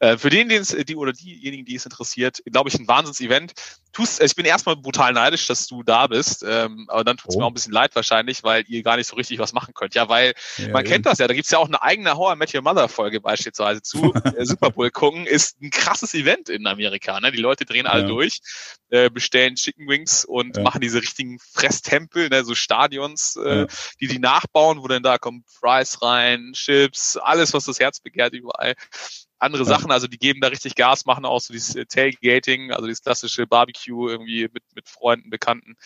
Äh, 0.00 0.16
für 0.16 0.30
den, 0.30 0.48
den 0.48 0.62
es, 0.62 0.68
die 0.68 0.96
oder 0.96 1.12
diejenigen, 1.12 1.64
die 1.64 1.74
es 1.74 1.84
interessiert, 1.84 2.42
glaube 2.46 2.68
ich, 2.68 2.78
ein 2.78 2.88
Wahnsinns-Event. 2.88 3.52
Tust, 3.94 4.20
also 4.20 4.30
ich 4.32 4.36
bin 4.36 4.44
erstmal 4.44 4.76
brutal 4.76 5.12
neidisch, 5.12 5.46
dass 5.46 5.66
du 5.66 5.82
da 5.82 6.06
bist, 6.08 6.44
ähm, 6.46 6.86
aber 6.88 7.04
dann 7.04 7.16
tut 7.16 7.30
es 7.30 7.36
Oh. 7.36 7.38
mir 7.38 7.44
auch 7.46 7.50
ein 7.50 7.54
bisschen 7.54 7.72
leid 7.72 7.94
wahrscheinlich, 7.94 8.42
weil 8.42 8.64
ihr 8.68 8.82
gar 8.82 8.96
nicht 8.96 9.06
so 9.06 9.16
richtig 9.16 9.38
was 9.38 9.52
machen 9.52 9.72
könnt. 9.72 9.94
Ja, 9.94 10.08
weil 10.08 10.34
Ja, 10.58 10.68
man 10.68 10.82
eben. 10.84 10.90
kennt 10.90 11.06
das 11.06 11.18
ja, 11.18 11.28
da 11.28 11.32
gibt's 11.34 11.50
ja 11.50 11.58
auch 11.58 11.68
eine 11.68 11.80
eigene 11.80 12.10
I 12.10 12.36
Met 12.36 12.52
Your 12.54 12.62
Mother 12.62 12.88
Folge 12.88 13.20
beispielsweise 13.20 13.82
zu. 13.82 14.12
äh, 14.36 14.44
Super 14.44 14.70
Bowl 14.70 14.90
gucken 14.90 15.26
ist 15.26 15.60
ein 15.62 15.70
krasses 15.70 16.12
Event 16.12 16.48
in 16.48 16.66
Amerika. 16.66 17.18
Ne? 17.20 17.30
Die 17.32 17.38
Leute 17.38 17.64
drehen 17.64 17.86
alle 17.86 18.02
Ja. 18.02 18.08
durch, 18.08 18.40
äh, 18.90 19.08
bestellen 19.10 19.54
Chicken 19.54 19.88
Wings 19.88 20.24
und 20.24 20.56
Ja. 20.56 20.62
machen 20.64 20.80
diese 20.80 21.00
richtigen 21.00 21.38
Fresstempel, 21.38 22.28
ne? 22.28 22.44
so 22.44 22.54
Stadions, 22.54 23.36
äh, 23.36 23.66
die 24.00 24.08
die 24.08 24.18
nachbauen, 24.18 24.82
wo 24.82 24.88
dann 24.88 25.02
da 25.04 25.18
kommen 25.18 25.44
Fries 25.46 26.02
rein, 26.02 26.52
Chips, 26.54 27.16
alles, 27.16 27.54
was 27.54 27.64
das 27.64 27.78
Herz 27.78 28.00
begehrt, 28.00 28.34
überall. 28.34 28.74
Andere. 29.44 29.64
Sachen, 29.64 29.90
also 29.90 30.06
die 30.06 30.18
geben 30.18 30.40
da 30.40 30.48
richtig 30.48 30.74
Gas, 30.74 31.06
machen 31.06 31.24
auch 31.24 31.40
so 31.40 31.52
dieses 31.52 31.74
äh, 31.74 31.86
Tailgating, 31.86 32.70
also 32.70 32.86
dieses 32.86 33.02
klassische 33.02 33.46
Barbecue 33.46 34.08
irgendwie 34.08 34.42
mit, 34.52 34.62
mit 34.74 34.88
Freunden, 34.88 35.30
Bekannten. 35.30 35.76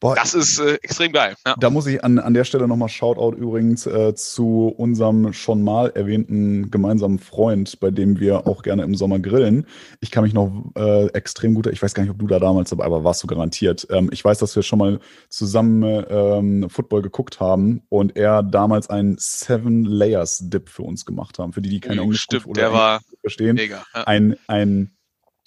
Boah, 0.00 0.14
Das 0.14 0.34
ist 0.34 0.58
äh, 0.58 0.74
extrem 0.82 1.12
geil. 1.12 1.34
Ja. 1.46 1.56
Da 1.58 1.70
muss 1.70 1.86
ich 1.86 2.02
an, 2.04 2.18
an 2.18 2.34
der 2.34 2.44
Stelle 2.44 2.68
nochmal 2.68 2.88
Shoutout 2.88 3.36
übrigens 3.36 3.86
äh, 3.86 4.14
zu 4.14 4.72
unserem 4.76 5.32
schon 5.32 5.62
mal 5.62 5.90
erwähnten 5.90 6.70
gemeinsamen 6.70 7.18
Freund, 7.18 7.80
bei 7.80 7.90
dem 7.90 8.20
wir 8.20 8.46
auch 8.46 8.62
gerne 8.62 8.82
im 8.82 8.94
Sommer 8.94 9.18
grillen. 9.18 9.66
Ich 10.00 10.10
kann 10.10 10.24
mich 10.24 10.34
noch 10.34 10.52
äh, 10.76 11.06
extrem 11.08 11.54
gut, 11.54 11.66
ich 11.66 11.82
weiß 11.82 11.94
gar 11.94 12.02
nicht, 12.02 12.12
ob 12.12 12.18
du 12.18 12.26
da 12.26 12.38
damals 12.38 12.70
dabei 12.70 12.84
aber 12.84 13.04
warst 13.04 13.22
du 13.22 13.26
garantiert. 13.26 13.86
Ähm, 13.90 14.10
ich 14.12 14.24
weiß, 14.24 14.38
dass 14.38 14.54
wir 14.54 14.62
schon 14.62 14.78
mal 14.78 15.00
zusammen 15.28 16.04
ähm, 16.08 16.70
Football 16.70 17.02
geguckt 17.02 17.40
haben 17.40 17.82
und 17.88 18.16
er 18.16 18.42
damals 18.42 18.90
einen 18.90 19.16
Seven 19.18 19.84
Layers 19.84 20.38
Dip 20.42 20.68
für 20.68 20.82
uns 20.82 21.04
gemacht 21.04 21.38
haben. 21.38 21.52
Für 21.52 21.62
die, 21.62 21.70
die 21.70 21.80
keine 21.80 22.00
Uh, 22.00 22.04
Englisch 22.04 22.22
Stimmt, 22.22 22.46
oder 22.46 22.60
der 22.60 22.72
war 22.72 23.00
Englisch 23.06 23.20
verstehen 23.20 23.54
mega. 23.56 23.84
Ja. 23.94 24.04
ein, 24.04 24.36
ein, 24.48 24.90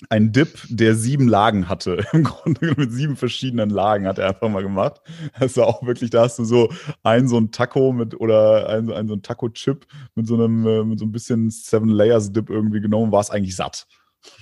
ein 0.10 0.32
Dip, 0.32 0.60
der 0.70 0.94
sieben 0.96 1.28
Lagen 1.28 1.68
hatte. 1.70 2.06
Im 2.14 2.24
Grunde 2.24 2.74
mit 2.78 2.92
sieben 2.92 3.16
verschiedenen 3.16 3.70
Lagen 3.70 4.06
hat 4.08 4.20
er 4.20 4.30
einfach 4.30 4.50
mal 4.50 4.62
gemacht. 4.64 5.02
War 5.40 5.68
auch 5.68 5.84
wirklich, 5.86 6.10
da 6.12 6.22
hast 6.24 6.38
du 6.40 6.46
so 6.46 6.72
ein 7.04 7.28
so 7.28 7.38
ein 7.40 7.52
Taco 7.52 7.92
mit 7.94 8.20
oder 8.20 8.70
ein, 8.70 8.92
ein 8.92 9.08
so 9.08 9.16
ein 9.16 9.22
Taco-Chip 9.24 9.88
mit 10.16 10.28
so 10.28 10.36
einem, 10.36 10.66
äh, 10.68 10.84
mit 10.84 11.00
so 11.00 11.06
ein 11.06 11.12
bisschen 11.12 11.50
Seven 11.50 11.90
Layers 11.90 12.32
Dip 12.32 12.50
irgendwie 12.50 12.80
genommen, 12.82 13.12
war 13.12 13.22
es 13.22 13.30
eigentlich 13.32 13.56
satt. 13.56 13.88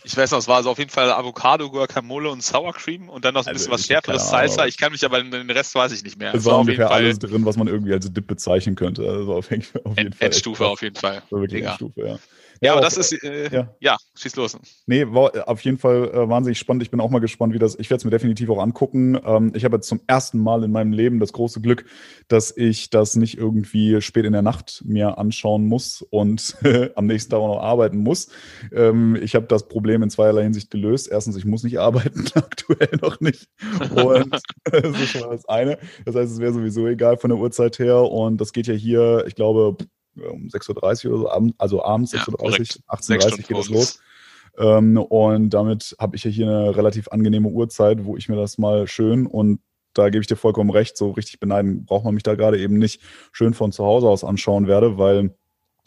Ich 0.04 0.18
weiß 0.18 0.32
noch, 0.32 0.40
es 0.40 0.48
war 0.48 0.56
also 0.58 0.72
auf 0.72 0.80
jeden 0.80 0.90
Fall 0.90 1.12
Avocado, 1.12 1.70
Guacamole 1.70 2.30
und 2.32 2.42
Sour 2.42 2.74
Cream 2.74 3.08
und 3.08 3.24
dann 3.24 3.36
noch 3.36 3.44
so 3.44 3.50
ein 3.50 3.54
Also, 3.56 3.66
bisschen 3.70 3.74
was 3.74 3.90
ich 3.90 3.96
hab 3.96 4.06
schärferes. 4.06 4.30
Salsa. 4.32 4.66
Ich 4.66 4.78
kann 4.78 4.92
mich 4.92 5.06
aber, 5.06 5.22
den 5.22 5.50
Rest 5.52 5.76
weiß 5.76 5.92
ich 5.92 6.04
nicht 6.04 6.18
mehr. 6.18 6.34
Es 6.34 6.40
Es 6.42 6.46
war 6.46 6.54
war 6.54 6.60
auf 6.62 6.68
jeden 6.68 6.82
ungefähr 6.82 6.88
Fall 6.90 7.04
alles 7.06 7.20
drin, 7.20 7.46
was 7.46 7.56
man 7.56 7.68
irgendwie 7.68 7.94
als 7.94 8.12
Dip 8.12 8.26
bezeichnen 8.26 8.76
könnte. 8.76 9.08
Also 9.08 9.34
auf 9.36 9.52
jeden, 9.52 9.64
auf 9.84 9.96
jeden 9.96 10.08
End- 10.08 10.16
Fall. 10.16 10.26
Endstufe 10.26 10.66
auf 10.66 10.82
jeden 10.82 10.96
Fall. 10.96 11.22
War 11.30 11.42
wirklich. 11.42 11.64
Endstufe, 11.64 12.02
ja. 12.08 12.18
Ja, 12.66 12.74
aber 12.74 12.82
das 12.82 12.98
ist, 12.98 13.24
äh, 13.24 13.50
ja. 13.54 13.76
ja. 13.80 13.98
schieß 14.16 14.36
los. 14.36 14.58
Nee, 14.86 15.06
war 15.08 15.48
auf 15.48 15.62
jeden 15.62 15.78
Fall 15.78 16.10
äh, 16.10 16.30
wahnsinnig 16.30 16.60
spannend. 16.60 16.84
Ich 16.84 16.92
bin 16.92 17.00
auch 17.00 17.10
mal 17.10 17.20
gespannt, 17.20 17.54
wie 17.54 17.60
das. 17.60 17.78
Ich 17.80 17.90
werde 17.90 18.00
es 18.00 18.06
mir 18.06 18.12
definitiv 18.12 18.50
auch 18.50 18.62
angucken. 18.62 19.20
Ähm, 19.24 19.52
ich 19.56 19.66
habe 19.66 19.78
jetzt 19.78 19.88
zum 19.88 20.02
ersten 20.08 20.40
Mal 20.40 20.64
in 20.64 20.72
meinem 20.72 20.94
Leben 20.94 21.20
das 21.20 21.34
große 21.34 21.62
Glück, 21.62 21.86
dass 22.28 22.56
ich 22.56 22.90
das 22.90 23.16
nicht 23.16 23.38
irgendwie 23.38 24.02
spät 24.02 24.26
in 24.26 24.34
der 24.34 24.42
Nacht 24.42 24.84
mir 24.86 25.18
anschauen 25.18 25.66
muss 25.66 26.02
und 26.02 26.58
am 26.96 27.06
nächsten 27.06 27.32
Tag 27.32 27.40
auch 27.40 27.56
noch 27.56 27.62
arbeiten 27.62 27.98
muss. 27.98 28.30
Ähm, 28.74 29.16
ich 29.22 29.36
habe 29.36 29.46
das 29.48 29.68
Problem 29.68 30.04
in 30.04 30.10
zweierlei 30.10 30.44
Hinsicht 30.44 30.72
gelöst. 30.72 31.10
Erstens, 31.12 31.36
ich 31.38 31.46
muss 31.46 31.64
nicht 31.64 31.80
arbeiten, 31.80 32.26
aktuell 32.34 32.98
noch 33.02 33.20
nicht. 33.20 33.48
Und 33.92 34.36
das 34.64 35.02
ist 35.02 35.10
schon 35.10 35.22
mal 35.22 35.32
das 35.32 35.48
eine. 35.48 35.78
Das 36.06 36.16
heißt, 36.16 36.32
es 36.32 36.40
wäre 36.40 36.54
sowieso 36.54 36.88
egal 36.88 37.18
von 37.18 37.30
der 37.30 37.40
Uhrzeit 37.40 37.80
her. 37.80 38.02
Und 38.02 38.42
das 38.42 38.54
geht 38.54 38.68
ja 38.68 38.74
hier, 38.74 39.24
ich 39.28 39.36
glaube, 39.36 39.78
um 40.16 40.48
6.30 40.48 41.06
Uhr 41.08 41.12
oder 41.12 41.22
so, 41.22 41.30
abend- 41.30 41.56
also 41.58 41.84
abends 41.84 42.12
Ja, 42.12 42.20
6.30 42.20 42.30
Uhr, 42.30 42.38
korrekt. 42.38 42.58
Sechs 42.58 42.84
18.30 42.88 43.32
Uhr 43.32 43.38
geht 43.38 43.58
es 43.58 43.70
los. 43.70 44.00
Ähm, 44.58 44.98
und 44.98 45.50
damit 45.50 45.96
habe 46.00 46.16
ich 46.16 46.24
ja 46.24 46.32
hier 46.32 46.48
eine 46.48 46.76
relativ 46.78 47.10
angenehme 47.10 47.50
Uhrzeit, 47.50 48.06
wo 48.06 48.16
ich 48.16 48.30
mir 48.30 48.38
das 48.38 48.58
mal 48.58 48.88
schön 48.88 49.28
und 49.28 49.60
da 49.94 50.10
gebe 50.10 50.22
ich 50.22 50.28
dir 50.28 50.36
vollkommen 50.36 50.70
recht, 50.70 50.98
so 50.98 51.12
richtig 51.12 51.40
beneiden 51.40 51.86
braucht 51.86 52.04
man 52.04 52.14
mich 52.14 52.24
da 52.24 52.36
gerade 52.36 52.60
eben 52.60 52.78
nicht 52.78 53.02
schön 53.32 53.54
von 53.54 53.72
zu 53.72 53.84
Hause 53.86 54.08
aus 54.08 54.24
anschauen 54.24 54.68
werde, 54.68 54.98
weil 54.98 55.34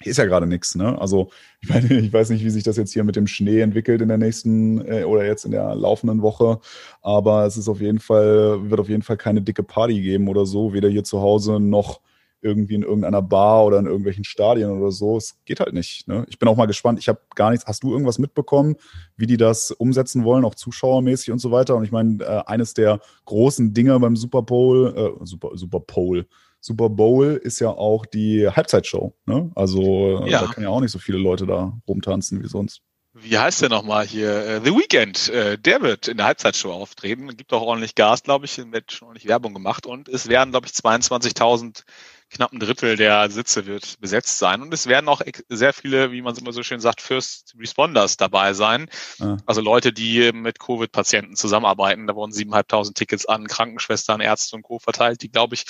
hier 0.00 0.12
ist 0.12 0.16
ja 0.16 0.26
gerade 0.26 0.46
nichts, 0.46 0.74
ne? 0.74 0.98
Also 1.00 1.30
ich 1.60 1.68
meine, 1.68 1.92
ich 1.98 2.12
weiß 2.12 2.30
nicht, 2.30 2.44
wie 2.44 2.50
sich 2.50 2.62
das 2.62 2.76
jetzt 2.76 2.92
hier 2.92 3.04
mit 3.04 3.16
dem 3.16 3.26
Schnee 3.26 3.60
entwickelt 3.60 4.00
in 4.00 4.08
der 4.08 4.18
nächsten 4.18 4.86
äh, 4.86 5.04
oder 5.04 5.24
jetzt 5.24 5.44
in 5.44 5.50
der 5.50 5.74
laufenden 5.74 6.22
Woche, 6.22 6.60
aber 7.02 7.46
es 7.46 7.56
ist 7.56 7.68
auf 7.68 7.80
jeden 7.80 7.98
Fall, 7.98 8.70
wird 8.70 8.80
auf 8.80 8.88
jeden 8.88 9.02
Fall 9.02 9.16
keine 9.16 9.42
dicke 9.42 9.62
Party 9.62 10.00
geben 10.00 10.28
oder 10.28 10.46
so, 10.46 10.72
weder 10.72 10.88
hier 10.88 11.04
zu 11.04 11.20
Hause 11.20 11.60
noch 11.60 12.00
irgendwie 12.40 12.74
in 12.74 12.82
irgendeiner 12.82 13.22
Bar 13.22 13.64
oder 13.64 13.78
in 13.78 13.86
irgendwelchen 13.86 14.24
Stadien 14.24 14.70
oder 14.70 14.90
so. 14.90 15.16
Es 15.16 15.36
geht 15.44 15.60
halt 15.60 15.72
nicht. 15.72 16.06
Ne? 16.08 16.24
Ich 16.28 16.38
bin 16.38 16.48
auch 16.48 16.56
mal 16.56 16.66
gespannt. 16.66 16.98
Ich 16.98 17.08
habe 17.08 17.20
gar 17.34 17.50
nichts. 17.50 17.66
Hast 17.66 17.82
du 17.82 17.90
irgendwas 17.92 18.18
mitbekommen, 18.18 18.76
wie 19.16 19.26
die 19.26 19.36
das 19.36 19.70
umsetzen 19.72 20.24
wollen, 20.24 20.44
auch 20.44 20.54
zuschauermäßig 20.54 21.32
und 21.32 21.38
so 21.40 21.50
weiter? 21.50 21.76
Und 21.76 21.84
ich 21.84 21.92
meine, 21.92 22.22
äh, 22.22 22.42
eines 22.46 22.74
der 22.74 23.00
großen 23.24 23.74
Dinger 23.74 23.98
beim 24.00 24.16
Super 24.16 24.42
Bowl, 24.42 24.94
äh, 25.20 25.24
Super, 25.26 25.50
Super 25.54 25.80
Bowl, 25.80 26.26
Super 26.60 26.88
Bowl 26.88 27.40
ist 27.42 27.60
ja 27.60 27.70
auch 27.70 28.04
die 28.06 28.48
Halbzeitshow. 28.48 29.14
Ne? 29.26 29.50
Also 29.54 30.22
äh, 30.24 30.30
Ja. 30.30 30.40
da 30.42 30.46
können 30.52 30.64
ja 30.64 30.70
auch 30.70 30.80
nicht 30.80 30.90
so 30.92 30.98
viele 30.98 31.18
Leute 31.18 31.46
da 31.46 31.78
rumtanzen 31.86 32.42
wie 32.42 32.48
sonst. 32.48 32.82
Wie 33.20 33.36
heißt 33.36 33.62
der 33.62 33.68
nochmal 33.68 34.06
hier? 34.06 34.30
Äh, 34.46 34.60
The 34.64 34.70
Weeknd, 34.70 35.28
äh, 35.30 35.58
der 35.58 35.80
wird 35.82 36.06
in 36.08 36.18
der 36.18 36.26
Halbzeitshow 36.26 36.70
auftreten. 36.70 37.28
Gibt 37.36 37.52
auch 37.52 37.62
ordentlich 37.62 37.96
Gas, 37.96 38.22
glaube 38.22 38.44
ich. 38.44 38.58
Wird 38.58 38.92
schon 38.92 39.08
ordentlich 39.08 39.26
Werbung 39.26 39.54
gemacht. 39.54 39.86
Und 39.86 40.08
es 40.08 40.28
werden, 40.28 40.50
glaube 40.50 40.66
ich, 40.66 40.72
22.000, 40.72 41.82
knapp 42.30 42.52
ein 42.52 42.60
Drittel 42.60 42.96
der 42.96 43.30
Sitze 43.30 43.66
wird 43.66 44.00
besetzt 44.00 44.38
sein. 44.38 44.62
Und 44.62 44.72
es 44.74 44.86
werden 44.86 45.08
auch 45.08 45.22
sehr 45.48 45.72
viele, 45.72 46.12
wie 46.12 46.22
man 46.22 46.32
es 46.32 46.38
immer 46.38 46.52
so 46.52 46.62
schön 46.62 46.80
sagt, 46.80 47.00
First 47.00 47.54
Responders 47.58 48.16
dabei 48.16 48.52
sein. 48.52 48.90
Ah. 49.20 49.38
Also 49.46 49.60
Leute, 49.60 49.92
die 49.92 50.32
mit 50.32 50.58
Covid-Patienten 50.58 51.36
zusammenarbeiten. 51.36 52.06
Da 52.06 52.14
wurden 52.14 52.32
7.500 52.32 52.94
Tickets 52.94 53.26
an 53.26 53.46
Krankenschwestern, 53.46 54.20
Ärzte 54.20 54.56
und 54.56 54.62
Co. 54.62 54.78
verteilt, 54.78 55.22
die, 55.22 55.30
glaube 55.30 55.54
ich, 55.54 55.64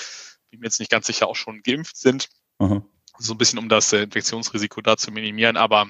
bin 0.51 0.61
mir 0.61 0.67
jetzt 0.67 0.81
nicht 0.81 0.91
ganz 0.91 1.07
sicher, 1.07 1.29
auch 1.29 1.37
schon 1.37 1.63
geimpft 1.63 1.97
sind 1.97 2.29
Aha. 2.59 2.83
so 3.19 3.35
ein 3.35 3.39
bisschen 3.39 3.59
um 3.59 3.69
das 3.69 3.93
äh, 3.93 4.03
Infektionsrisiko 4.03 4.81
da 4.81 4.97
zu 4.97 5.11
minimieren, 5.11 5.57
aber 5.57 5.89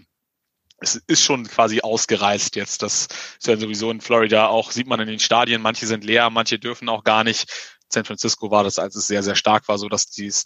es 0.80 0.94
ist 0.94 1.22
schon 1.22 1.44
quasi 1.44 1.80
ausgereist 1.80 2.54
jetzt. 2.54 2.82
Das 2.82 3.08
ist 3.38 3.46
ja 3.46 3.56
sowieso 3.56 3.90
in 3.90 4.00
Florida 4.00 4.46
auch, 4.46 4.70
sieht 4.70 4.86
man 4.86 5.00
in 5.00 5.08
den 5.08 5.18
Stadien, 5.18 5.60
manche 5.60 5.86
sind 5.86 6.04
leer, 6.04 6.30
manche 6.30 6.58
dürfen 6.58 6.88
auch 6.88 7.02
gar 7.02 7.24
nicht. 7.24 7.76
San 7.88 8.04
Francisco 8.04 8.50
war 8.50 8.64
das, 8.64 8.78
als 8.78 8.96
es 8.96 9.06
sehr, 9.06 9.22
sehr 9.22 9.34
stark 9.34 9.68
war, 9.68 9.78
so 9.78 9.88
dass 9.88 10.06
dies 10.10 10.44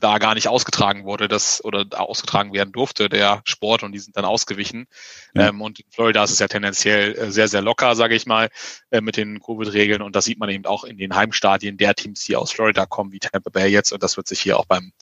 da 0.00 0.18
gar 0.18 0.34
nicht 0.34 0.48
ausgetragen 0.48 1.04
wurde, 1.04 1.28
das 1.28 1.64
oder 1.64 1.86
ausgetragen 1.98 2.52
werden 2.52 2.72
durfte, 2.72 3.08
der 3.08 3.42
Sport, 3.44 3.82
und 3.82 3.92
die 3.92 3.98
sind 3.98 4.16
dann 4.16 4.24
ausgewichen. 4.24 4.86
Ja. 5.34 5.48
Ähm, 5.48 5.62
und 5.62 5.80
in 5.80 5.86
Florida 5.90 6.24
ist 6.24 6.30
es 6.30 6.40
ja 6.40 6.48
tendenziell 6.48 7.16
äh, 7.16 7.30
sehr, 7.30 7.48
sehr 7.48 7.62
locker, 7.62 7.94
sage 7.94 8.14
ich 8.14 8.26
mal, 8.26 8.50
äh, 8.90 9.00
mit 9.00 9.16
den 9.16 9.40
Covid-Regeln. 9.40 10.02
Und 10.02 10.16
das 10.16 10.24
sieht 10.24 10.38
man 10.38 10.50
eben 10.50 10.66
auch 10.66 10.84
in 10.84 10.98
den 10.98 11.14
Heimstadien 11.14 11.76
der 11.76 11.94
Teams, 11.94 12.24
die 12.24 12.36
aus 12.36 12.52
Florida 12.52 12.86
kommen, 12.86 13.12
wie 13.12 13.20
Tampa 13.20 13.50
Bay 13.50 13.68
jetzt. 13.68 13.92
Und 13.92 14.02
das 14.02 14.16
wird 14.16 14.28
sich 14.28 14.40
hier 14.40 14.58
auch 14.58 14.66
beim 14.66 14.92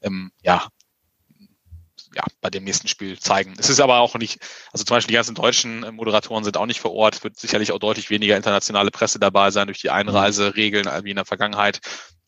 ähm, 0.00 0.30
ja, 0.42 0.68
ja, 2.16 2.24
bei 2.40 2.48
dem 2.48 2.64
nächsten 2.64 2.88
Spiel 2.88 3.18
zeigen. 3.18 3.54
Es 3.58 3.68
ist 3.68 3.78
aber 3.78 4.00
auch 4.00 4.14
nicht, 4.14 4.38
also 4.72 4.84
zum 4.84 4.96
Beispiel 4.96 5.12
die 5.12 5.16
ganzen 5.16 5.34
deutschen 5.34 5.84
äh, 5.84 5.92
Moderatoren 5.92 6.44
sind 6.44 6.56
auch 6.56 6.64
nicht 6.64 6.80
vor 6.80 6.94
Ort. 6.94 7.16
Es 7.16 7.24
wird 7.24 7.38
sicherlich 7.38 7.72
auch 7.72 7.78
deutlich 7.78 8.08
weniger 8.08 8.36
internationale 8.36 8.90
Presse 8.90 9.18
dabei 9.18 9.50
sein 9.50 9.66
durch 9.66 9.82
die 9.82 9.90
Einreiseregeln 9.90 10.88
wie 11.04 11.10
in 11.10 11.16
der 11.16 11.26
Vergangenheit. 11.26 11.80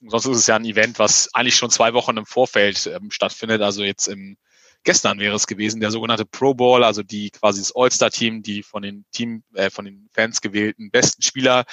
Sonst 0.07 0.27
ist 0.27 0.37
es 0.37 0.47
ja 0.47 0.57
ein 0.57 0.67
Event, 0.67 0.99
was 0.99 1.35
eigentlich 1.35 1.57
schon 1.57 1.71
zwei 1.71 1.95
Wochen 1.95 2.19
im 2.19 2.27
Vorfeld 2.27 2.87
ähm, 2.87 3.11
stattfindet. 3.11 3.63
Also 3.63 3.83
jetzt 3.83 4.09
im 4.09 4.37
gestern 4.85 5.19
wäre 5.19 5.35
es 5.35 5.47
gewesen, 5.47 5.81
der 5.81 5.91
sogenannte 5.91 6.27
Pro 6.27 6.55
Bowl, 6.55 6.85
also 6.85 7.03
die 7.03 7.31
quasi 7.31 7.61
das 7.61 7.75
All-Star-Team, 7.75 8.43
die 8.43 8.63
von 8.63 8.83
den 8.83 9.07
Team, 9.11 9.43
äh, 9.55 9.71
von 9.71 9.87
den 9.87 10.09
Fans 10.13 10.43
gewählten 10.43 10.91
besten 10.91 11.23
Spieler 11.23 11.65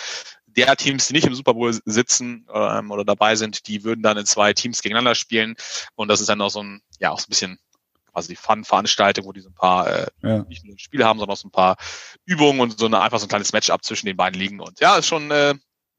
der 0.48 0.76
Teams, 0.78 1.08
die 1.08 1.14
nicht 1.14 1.28
im 1.28 1.36
Super 1.36 1.54
Bowl 1.54 1.78
sitzen 1.84 2.48
ähm, 2.54 2.92
oder 2.92 3.04
dabei 3.04 3.36
sind, 3.36 3.68
die 3.68 3.84
würden 3.84 4.02
dann 4.02 4.18
in 4.18 4.26
zwei 4.26 4.54
Teams 4.54 4.82
gegeneinander 4.82 5.16
spielen. 5.16 5.56
Und 5.96 6.08
das 6.08 6.22
ist 6.22 6.30
dann 6.30 6.42
auch 6.42 6.50
so 6.50 6.64
ein, 6.64 6.82
ja, 7.00 7.12
auch 7.12 7.20
so 7.20 7.26
ein 7.26 7.30
bisschen 7.30 7.60
quasi 8.16 8.36
Fun-Veranstaltung, 8.36 9.26
wo 9.26 9.34
die 9.34 9.42
so 9.42 9.50
ein 9.50 9.54
paar 9.54 9.88
äh, 9.88 10.08
ja. 10.24 10.44
nicht 10.44 10.64
nur 10.64 10.80
Spiele 10.80 11.06
haben, 11.06 11.20
sondern 11.20 11.34
auch 11.34 11.40
so 11.40 11.48
ein 11.50 11.52
paar 11.52 11.76
Übungen 12.26 12.62
und 12.62 12.80
so 12.80 12.86
eine, 12.86 13.02
einfach 13.02 13.20
so 13.20 13.26
ein 13.26 13.30
kleines 13.30 13.52
Matchup 13.52 13.84
zwischen 13.84 14.06
den 14.06 14.16
beiden 14.16 14.40
liegen. 14.40 14.62
Und 14.62 14.80
ja, 14.80 14.98
ist 14.98 15.08
schon, 15.08 15.30
äh, 15.32 15.56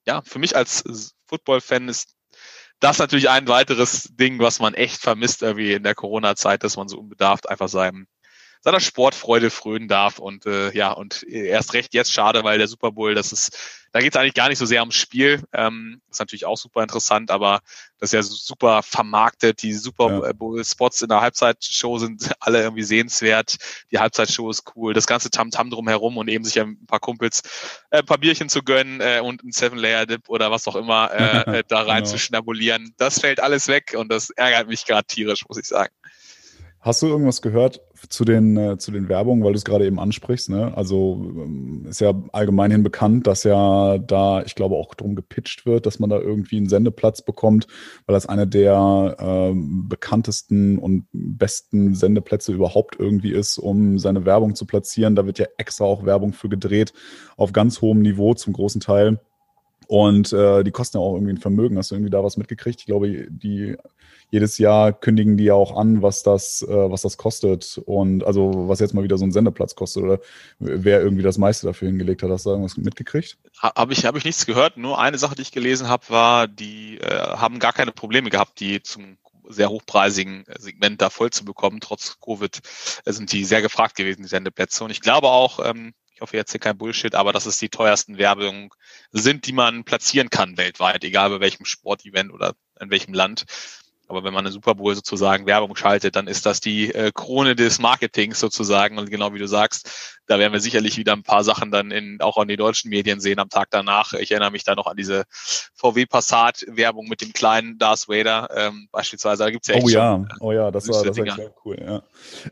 ja, 0.07 0.23
für 0.23 0.39
mich 0.39 0.57
als 0.57 0.83
Football-Fan 1.27 1.89
ist 1.89 2.15
das 2.81 2.99
natürlich 2.99 3.29
ein 3.29 3.49
weiteres 3.49 4.11
Ding, 4.15 4.39
was 4.39 4.61
man 4.61 4.75
echt 4.75 5.01
vermisst 5.01 5.43
irgendwie 5.43 5.73
in 5.73 5.83
der 5.83 5.95
Corona-Zeit, 5.95 6.63
dass 6.65 6.77
man 6.77 6.89
so 6.89 6.99
unbedarft 6.99 7.49
einfach 7.49 7.69
seinem 7.69 8.07
seiner 8.67 8.81
Sportfreude 8.81 9.51
frönen 9.51 9.87
darf 9.87 10.19
und 10.19 10.45
äh, 10.45 10.73
ja 10.73 10.91
und 10.91 11.23
erst 11.23 11.73
recht 11.73 11.95
jetzt 11.95 12.13
schade, 12.13 12.43
weil 12.43 12.59
der 12.59 12.67
Super 12.67 12.91
Bowl, 12.91 13.15
das 13.15 13.31
ist 13.31 13.57
da 13.93 14.01
geht 14.01 14.13
es 14.13 14.21
eigentlich 14.21 14.35
gar 14.35 14.49
nicht 14.49 14.59
so 14.59 14.67
sehr 14.67 14.81
ums 14.81 14.97
Spiel. 14.97 15.43
Ähm, 15.53 16.03
ist 16.11 16.19
natürlich 16.19 16.45
auch 16.45 16.57
super 16.57 16.83
interessant, 16.83 17.31
aber 17.31 17.61
das 17.99 18.09
ist 18.09 18.13
ja 18.13 18.23
super 18.23 18.83
vermarktet. 18.83 19.63
Die 19.63 19.73
Super 19.73 20.35
Bowl-Spots 20.35 21.01
in 21.01 21.09
der 21.09 21.21
Halbzeitshow 21.21 21.97
sind 21.99 22.33
alle 22.41 22.61
irgendwie 22.61 22.83
sehenswert. 22.83 23.57
Die 23.93 23.99
Halbzeitshow 23.99 24.51
ist 24.51 24.65
cool. 24.75 24.95
Das 24.95 25.07
ganze 25.07 25.31
Tamtam 25.31 25.69
-Tam 25.69 25.71
drumherum 25.71 26.17
und 26.19 26.29
eben 26.29 26.45
sich 26.45 26.61
ein 26.61 26.85
paar 26.87 27.01
Kumpels 27.01 27.43
äh, 27.91 28.01
ein 28.01 28.05
paar 28.05 28.19
Bierchen 28.19 28.49
zu 28.49 28.63
gönnen 28.63 29.01
äh, 29.01 29.21
und 29.23 29.45
ein 29.45 29.53
Seven-Layer-Dip 29.53 30.29
oder 30.29 30.51
was 30.51 30.67
auch 30.67 30.77
immer 30.77 31.13
äh, 31.13 31.63
da 31.69 31.83
rein 31.83 32.03
genau. 32.03 32.11
zu 32.11 32.19
schnabulieren. 32.19 32.93
Das 32.99 33.21
fällt 33.21 33.39
alles 33.39 33.69
weg 33.69 33.95
und 33.97 34.11
das 34.11 34.31
ärgert 34.31 34.67
mich 34.67 34.85
gerade 34.85 35.07
tierisch, 35.07 35.47
muss 35.49 35.57
ich 35.57 35.67
sagen. 35.67 35.95
Hast 36.87 37.03
du 37.03 37.09
irgendwas 37.09 37.43
gehört 37.43 37.81
zu 38.11 38.25
den, 38.25 38.57
äh, 38.57 38.79
zu 38.79 38.93
den 38.93 39.09
Werbungen, 39.09 39.43
weil 39.43 39.55
du 39.55 39.57
es 39.57 39.65
gerade 39.65 39.85
eben 39.85 39.99
ansprichst? 39.99 40.51
Ne? 40.51 40.73
Also 40.77 41.33
ähm, 41.37 41.85
ist 41.89 42.01
ja 42.01 42.15
allgemeinhin 42.31 42.85
bekannt, 42.85 43.27
dass 43.27 43.43
ja 43.43 43.99
da, 43.99 44.43
ich 44.43 44.55
glaube, 44.55 44.77
auch 44.77 44.95
drum 44.95 45.17
gepitcht 45.17 45.67
wird, 45.67 45.85
dass 45.85 45.99
man 45.99 46.11
da 46.11 46.21
irgendwie 46.21 46.59
einen 46.59 46.69
Sendeplatz 46.69 47.23
bekommt, 47.23 47.67
weil 48.07 48.15
das 48.15 48.27
eine 48.27 48.47
der 48.47 49.17
ähm, 49.19 49.89
bekanntesten 49.89 50.79
und 50.79 51.09
besten 51.11 51.97
Sendeplätze 51.97 52.53
überhaupt 52.53 52.95
irgendwie 53.01 53.33
ist, 53.33 53.59
um 53.59 53.99
seine 53.99 54.25
Werbung 54.25 54.55
zu 54.55 54.65
platzieren. 54.65 55.17
Da 55.17 55.27
wird 55.27 55.41
ja 55.41 55.47
extra 55.59 55.87
auch 55.87 56.07
Werbung 56.07 56.35
für 56.35 56.49
gedreht, 56.49 56.93
auf 57.37 57.53
ganz 57.53 57.81
hohem 57.81 58.01
Niveau 58.01 58.35
zum 58.35 58.53
großen 58.53 58.81
Teil. 58.81 59.19
Und 59.87 60.33
äh, 60.33 60.65
die 60.65 60.71
kosten 60.71 60.99
ja 60.99 61.03
auch 61.03 61.15
irgendwie 61.15 61.35
ein 61.35 61.39
Vermögen. 61.39 61.79
Hast 61.79 61.91
du 61.91 61.95
irgendwie 61.95 62.11
da 62.11 62.25
was 62.25 62.37
mitgekriegt? 62.37 62.81
Ich 62.81 62.87
glaube, 62.87 63.27
die 63.31 63.77
jedes 64.31 64.59
Jahr 64.59 64.93
kündigen 64.93 65.37
die 65.37 65.45
ja 65.45 65.55
auch 65.55 65.77
an, 65.77 66.03
was 66.03 66.23
das, 66.23 66.63
äh, 66.63 66.91
was 66.91 67.03
das 67.03 67.17
kostet. 67.17 67.81
Und 67.87 68.25
also 68.25 68.69
was 68.69 68.81
jetzt 68.81 68.95
mal 68.95 69.05
wieder 69.05 69.19
so 69.19 69.25
ein 69.25 69.33
Sendeplatz 69.33 69.75
kostet 69.75 70.03
oder 70.03 70.21
wer 70.59 71.01
irgendwie 71.01 71.23
das 71.23 71.39
meiste 71.39 71.67
dafür 71.67 71.89
hingelegt 71.89 72.23
hat. 72.23 72.31
Hast 72.31 72.47
du 72.47 72.51
irgendwas 72.51 72.77
mitgekriegt? 72.77 73.39
Habe 73.61 73.93
ich, 73.93 74.05
hab 74.05 74.17
ich 74.17 74.25
nichts 74.25 74.47
gehört. 74.47 74.77
Nur 74.77 74.99
eine 74.99 75.19
Sache, 75.19 75.37
die 75.37 75.43
ich 75.43 75.53
gelesen 75.53 75.89
habe, 75.89 76.05
war, 76.09 76.49
die 76.49 76.99
äh, 76.99 77.07
haben 77.09 77.59
gar 77.59 77.73
keine 77.73 77.93
Probleme 77.93 78.31
gehabt, 78.31 78.59
die 78.61 78.83
zum 78.83 79.19
sehr 79.49 79.71
hochpreisigen 79.71 80.45
Segment 80.59 81.01
da 81.01 81.09
voll 81.09 81.31
zu 81.31 81.45
bekommen. 81.45 81.81
Trotz 81.81 82.19
Covid 82.21 82.61
äh, 83.05 83.13
sind 83.13 83.31
die 83.33 83.45
sehr 83.45 83.63
gefragt 83.63 83.97
gewesen, 83.97 84.23
die 84.23 84.29
Sendeplätze. 84.29 84.83
Und 84.83 84.91
ich 84.91 85.01
glaube 85.01 85.29
auch, 85.29 85.65
ähm, 85.65 85.95
ich 86.17 86.23
hoffe 86.23 86.39
jetzt 86.39 86.51
hier 86.51 86.61
kein 86.61 86.79
Bullshit, 86.79 87.15
aber 87.15 87.35
dass 87.35 87.45
es 87.45 87.59
die 87.59 87.69
teuersten 87.69 88.17
Werbung 88.17 88.75
sind, 89.13 89.47
die 89.47 89.53
man 89.53 89.85
platzieren 89.85 90.31
kann 90.31 90.57
weltweit, 90.57 91.05
egal 91.05 91.29
bei 91.29 91.41
welchem 91.41 91.67
Sportevent 91.67 92.33
oder 92.33 92.55
in 92.81 92.91
welchem 92.91 93.13
Land. 93.13 93.45
Aber 94.09 94.25
wenn 94.25 94.33
man 94.33 94.47
eine 94.47 94.53
Super 94.53 94.77
Bowl 94.77 94.95
sozusagen 94.95 95.45
Werbung 95.45 95.77
schaltet, 95.77 96.17
dann 96.17 96.27
ist 96.27 96.47
das 96.47 96.61
die 96.61 96.95
äh, 96.95 97.13
Krone 97.13 97.55
des 97.55 97.81
Marketings 97.81 98.41
sozusagen. 98.41 98.99
Und 98.99 99.11
genau 99.11 99.35
wie 99.35 99.39
du 99.39 99.47
sagst, 99.47 100.16
da 100.27 100.39
werden 100.39 100.53
wir 100.53 100.61
sicherlich 100.61 100.97
wieder 100.97 101.13
ein 101.13 101.23
paar 101.23 101.45
Sachen 101.45 101.71
dann 101.71 101.91
in, 101.91 102.21
auch 102.21 102.37
an 102.37 102.49
die 102.49 102.57
deutschen 102.57 102.89
Medien 102.89 103.21
sehen 103.21 103.39
am 103.39 103.49
Tag 103.49 103.69
danach. 103.71 104.13
Ich 104.15 104.31
erinnere 104.31 104.51
mich 104.51 104.65
da 104.65 104.75
noch 104.75 104.87
an 104.87 104.97
diese 104.97 105.25
VW 105.75 106.07
Passat 106.07 106.65
Werbung 106.69 107.09
mit 107.09 107.21
dem 107.21 107.33
kleinen 107.33 107.79
Darth 107.79 108.09
Vader 108.09 108.49
ähm, 108.55 108.89
beispielsweise. 108.91 109.45
Da 109.45 109.51
gibt's 109.51 109.69
ja 109.69 109.75
echt 109.75 109.85
Oh 109.85 109.89
ja, 109.89 110.13
schon, 110.13 110.29
oh 110.41 110.53
ja, 110.53 110.71
das 110.71 110.89
war, 110.89 111.05
das 111.05 111.17
war 111.17 111.35
sehr 111.35 111.55
cool. 111.65 111.77
Ja. 111.81 112.03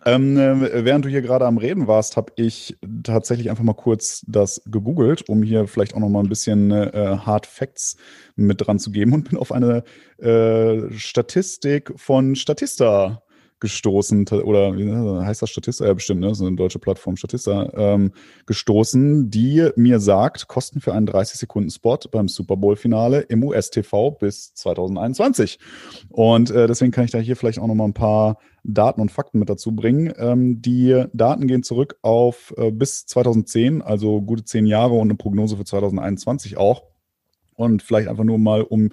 Ähm, 0.04 0.36
äh, 0.36 0.84
während 0.84 1.04
du 1.04 1.08
hier 1.08 1.22
gerade 1.22 1.46
am 1.46 1.58
Reden 1.58 1.86
warst, 1.86 2.16
habe 2.16 2.32
ich 2.36 2.76
tatsächlich 3.02 3.50
einfach 3.50 3.64
mal 3.64 3.74
kurz 3.74 4.24
das 4.26 4.62
gegoogelt, 4.66 5.28
um 5.28 5.42
hier 5.42 5.66
vielleicht 5.66 5.94
auch 5.94 6.00
noch 6.00 6.08
mal 6.08 6.20
ein 6.20 6.28
bisschen 6.28 6.70
äh, 6.70 7.18
Hard 7.24 7.46
Facts 7.46 7.96
mit 8.36 8.66
dran 8.66 8.78
zu 8.78 8.90
geben 8.90 9.12
und 9.12 9.28
bin 9.28 9.38
auf 9.38 9.52
eine 9.52 9.84
äh, 10.18 10.92
Statistik 10.96 11.92
von 11.96 12.36
Statista 12.36 13.23
gestoßen, 13.64 14.28
oder 14.28 14.76
wie 14.76 14.92
heißt 15.24 15.40
das 15.40 15.48
Statista? 15.48 15.86
Ja, 15.86 15.94
bestimmt, 15.94 16.20
ne? 16.20 16.34
So 16.34 16.46
eine 16.46 16.54
deutsche 16.54 16.78
Plattform 16.78 17.16
Statista, 17.16 17.72
ähm, 17.74 18.12
gestoßen, 18.44 19.30
die 19.30 19.70
mir 19.76 20.00
sagt, 20.00 20.48
Kosten 20.48 20.82
für 20.82 20.92
einen 20.92 21.08
30-Sekunden-Spot 21.08 21.98
beim 22.10 22.28
Super 22.28 22.58
Bowl-Finale 22.58 23.20
im 23.22 23.42
US-TV 23.42 24.10
bis 24.10 24.52
2021. 24.52 25.58
Und 26.10 26.50
äh, 26.50 26.66
deswegen 26.66 26.92
kann 26.92 27.06
ich 27.06 27.10
da 27.10 27.18
hier 27.18 27.36
vielleicht 27.36 27.58
auch 27.58 27.66
noch 27.66 27.74
mal 27.74 27.86
ein 27.86 27.94
paar 27.94 28.38
Daten 28.64 29.00
und 29.00 29.10
Fakten 29.10 29.38
mit 29.38 29.48
dazu 29.48 29.74
bringen. 29.74 30.12
Ähm, 30.18 30.60
die 30.60 31.04
Daten 31.14 31.46
gehen 31.46 31.62
zurück 31.62 31.96
auf 32.02 32.52
äh, 32.58 32.70
bis 32.70 33.06
2010, 33.06 33.80
also 33.80 34.20
gute 34.20 34.44
zehn 34.44 34.66
Jahre 34.66 34.92
und 34.92 35.08
eine 35.08 35.14
Prognose 35.14 35.56
für 35.56 35.64
2021 35.64 36.58
auch. 36.58 36.82
Und 37.54 37.82
vielleicht 37.82 38.08
einfach 38.08 38.24
nur 38.24 38.38
mal, 38.38 38.60
um 38.60 38.90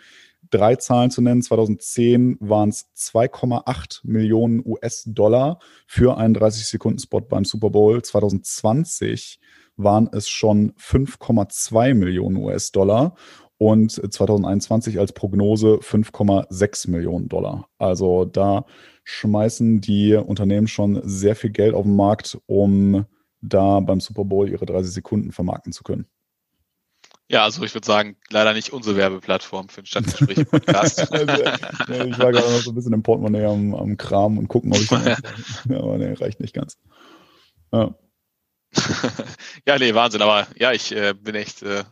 drei 0.51 0.75
Zahlen 0.75 1.11
zu 1.11 1.21
nennen. 1.21 1.41
2010 1.41 2.37
waren 2.39 2.69
es 2.69 2.87
2,8 2.95 4.01
Millionen 4.03 4.61
US-Dollar 4.65 5.59
für 5.87 6.17
einen 6.17 6.35
30-Sekunden-Spot 6.35 7.21
beim 7.21 7.45
Super 7.45 7.69
Bowl. 7.71 8.01
2020 8.01 9.39
waren 9.77 10.09
es 10.11 10.29
schon 10.29 10.73
5,2 10.73 11.93
Millionen 11.93 12.37
US-Dollar 12.37 13.15
und 13.57 13.91
2021 13.91 14.99
als 14.99 15.13
Prognose 15.13 15.75
5,6 15.75 16.89
Millionen 16.89 17.29
Dollar. 17.29 17.67
Also 17.77 18.25
da 18.25 18.65
schmeißen 19.03 19.81
die 19.81 20.15
Unternehmen 20.15 20.67
schon 20.67 21.01
sehr 21.03 21.35
viel 21.35 21.51
Geld 21.51 21.73
auf 21.73 21.83
den 21.83 21.95
Markt, 21.95 22.39
um 22.47 23.05
da 23.41 23.79
beim 23.79 23.99
Super 23.99 24.25
Bowl 24.25 24.49
ihre 24.49 24.65
30 24.65 24.93
Sekunden 24.93 25.31
vermarkten 25.31 25.73
zu 25.73 25.83
können. 25.83 26.07
Ja, 27.31 27.45
also 27.45 27.63
ich 27.63 27.73
würde 27.73 27.87
sagen, 27.87 28.17
leider 28.29 28.53
nicht 28.53 28.73
unsere 28.73 28.97
Werbeplattform 28.97 29.69
für 29.69 29.81
den 29.81 29.85
Stadtgespräch-Podcast. 29.85 31.13
also, 31.13 31.43
ja, 31.43 32.05
ich 32.05 32.19
war 32.19 32.33
gerade 32.33 32.51
noch 32.51 32.59
so 32.59 32.71
ein 32.71 32.75
bisschen 32.75 32.91
im 32.91 33.03
Portemonnaie 33.03 33.45
am, 33.45 33.73
am 33.73 33.95
Kram 33.95 34.37
und 34.37 34.49
gucken, 34.49 34.73
ob 34.73 34.79
ich 34.79 34.91
ja. 34.91 35.15
aber 35.77 35.97
nee, 35.97 36.11
reicht 36.11 36.41
nicht 36.41 36.53
ganz. 36.53 36.77
Ja. 37.71 37.95
ja, 39.65 39.79
nee, 39.79 39.95
Wahnsinn. 39.95 40.21
Aber 40.21 40.45
ja, 40.57 40.73
ich 40.73 40.91
äh, 40.91 41.13
bin 41.13 41.35
echt 41.35 41.63
äh, 41.63 41.85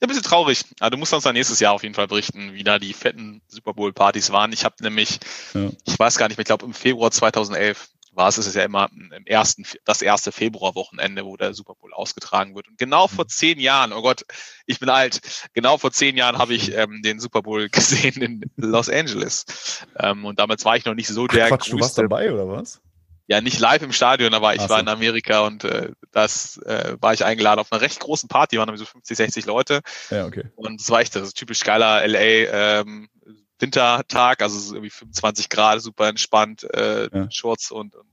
ein 0.00 0.08
bisschen 0.08 0.24
traurig. 0.24 0.64
Aber 0.80 0.90
du 0.90 0.96
musst 0.96 1.14
uns 1.14 1.22
dann 1.22 1.34
nächstes 1.34 1.60
Jahr 1.60 1.72
auf 1.72 1.84
jeden 1.84 1.94
Fall 1.94 2.08
berichten, 2.08 2.54
wie 2.54 2.64
da 2.64 2.80
die 2.80 2.94
fetten 2.94 3.42
Super 3.46 3.74
Bowl-Partys 3.74 4.32
waren. 4.32 4.52
Ich 4.52 4.64
habe 4.64 4.74
nämlich, 4.82 5.20
ja. 5.54 5.70
ich 5.86 5.96
weiß 5.96 6.18
gar 6.18 6.26
nicht 6.26 6.36
mehr, 6.36 6.42
ich 6.42 6.48
glaube 6.48 6.66
im 6.66 6.74
Februar 6.74 7.12
2011 7.12 7.90
war 8.16 8.28
es, 8.28 8.38
ist 8.38 8.46
es 8.46 8.54
ja 8.54 8.64
immer 8.64 8.90
im 8.92 9.26
ersten, 9.26 9.64
das 9.84 10.02
erste 10.02 10.32
Februarwochenende, 10.32 11.24
wo 11.24 11.36
der 11.36 11.54
Super 11.54 11.74
Bowl 11.74 11.92
ausgetragen 11.92 12.54
wird. 12.54 12.68
Und 12.68 12.78
genau 12.78 13.08
vor 13.08 13.26
zehn 13.28 13.58
Jahren, 13.58 13.92
oh 13.92 14.02
Gott, 14.02 14.24
ich 14.66 14.80
bin 14.80 14.88
alt, 14.88 15.20
genau 15.52 15.78
vor 15.78 15.92
zehn 15.92 16.16
Jahren 16.16 16.38
habe 16.38 16.54
ich 16.54 16.74
ähm, 16.74 17.02
den 17.02 17.20
Super 17.20 17.42
Bowl 17.42 17.68
gesehen 17.70 18.22
in 18.22 18.50
Los 18.56 18.88
Angeles. 18.88 19.84
Ähm, 19.98 20.24
und 20.24 20.38
damals 20.38 20.64
war 20.64 20.76
ich 20.76 20.84
noch 20.84 20.94
nicht 20.94 21.08
so 21.08 21.26
der 21.26 21.46
Ach, 21.46 21.48
Quatsch, 21.50 21.70
größte. 21.70 21.76
Du 21.76 21.80
warst 21.80 21.98
dabei 21.98 22.32
oder 22.32 22.48
was? 22.48 22.80
Ja, 23.26 23.40
nicht 23.40 23.58
live 23.58 23.80
im 23.80 23.92
Stadion, 23.92 24.34
aber 24.34 24.54
ich 24.54 24.60
so. 24.60 24.68
war 24.68 24.80
in 24.80 24.88
Amerika 24.88 25.46
und 25.46 25.64
äh, 25.64 25.92
das 26.12 26.58
äh, 26.58 26.96
war 27.00 27.14
ich 27.14 27.24
eingeladen 27.24 27.58
auf 27.58 27.72
einer 27.72 27.80
recht 27.80 28.00
großen 28.00 28.28
Party, 28.28 28.58
waren 28.58 28.76
so 28.76 28.84
50, 28.84 29.16
60 29.16 29.46
Leute. 29.46 29.80
Ja, 30.10 30.26
okay. 30.26 30.44
Und 30.56 30.80
es 30.80 30.90
war 30.90 31.00
echt 31.00 31.16
das 31.16 31.32
typisch 31.32 31.60
geiler 31.60 32.06
LA 32.06 32.80
ähm, 32.80 33.08
Wintertag, 33.58 34.42
also 34.42 34.74
irgendwie 34.74 34.90
25 34.90 35.48
Grad, 35.48 35.80
super 35.80 36.08
entspannt, 36.08 36.64
äh, 36.74 37.08
ja. 37.12 37.30
Shorts 37.30 37.70
und, 37.70 37.94
und 37.94 38.08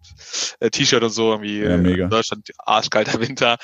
äh, 0.60 0.70
T-Shirt 0.70 1.04
und 1.04 1.10
so, 1.10 1.32
irgendwie 1.32 1.60
ja, 1.60 1.78
mega. 1.78 2.06
in 2.06 2.10
Deutschland 2.10 2.52
arschkalter 2.60 3.20
Winter. 3.20 3.58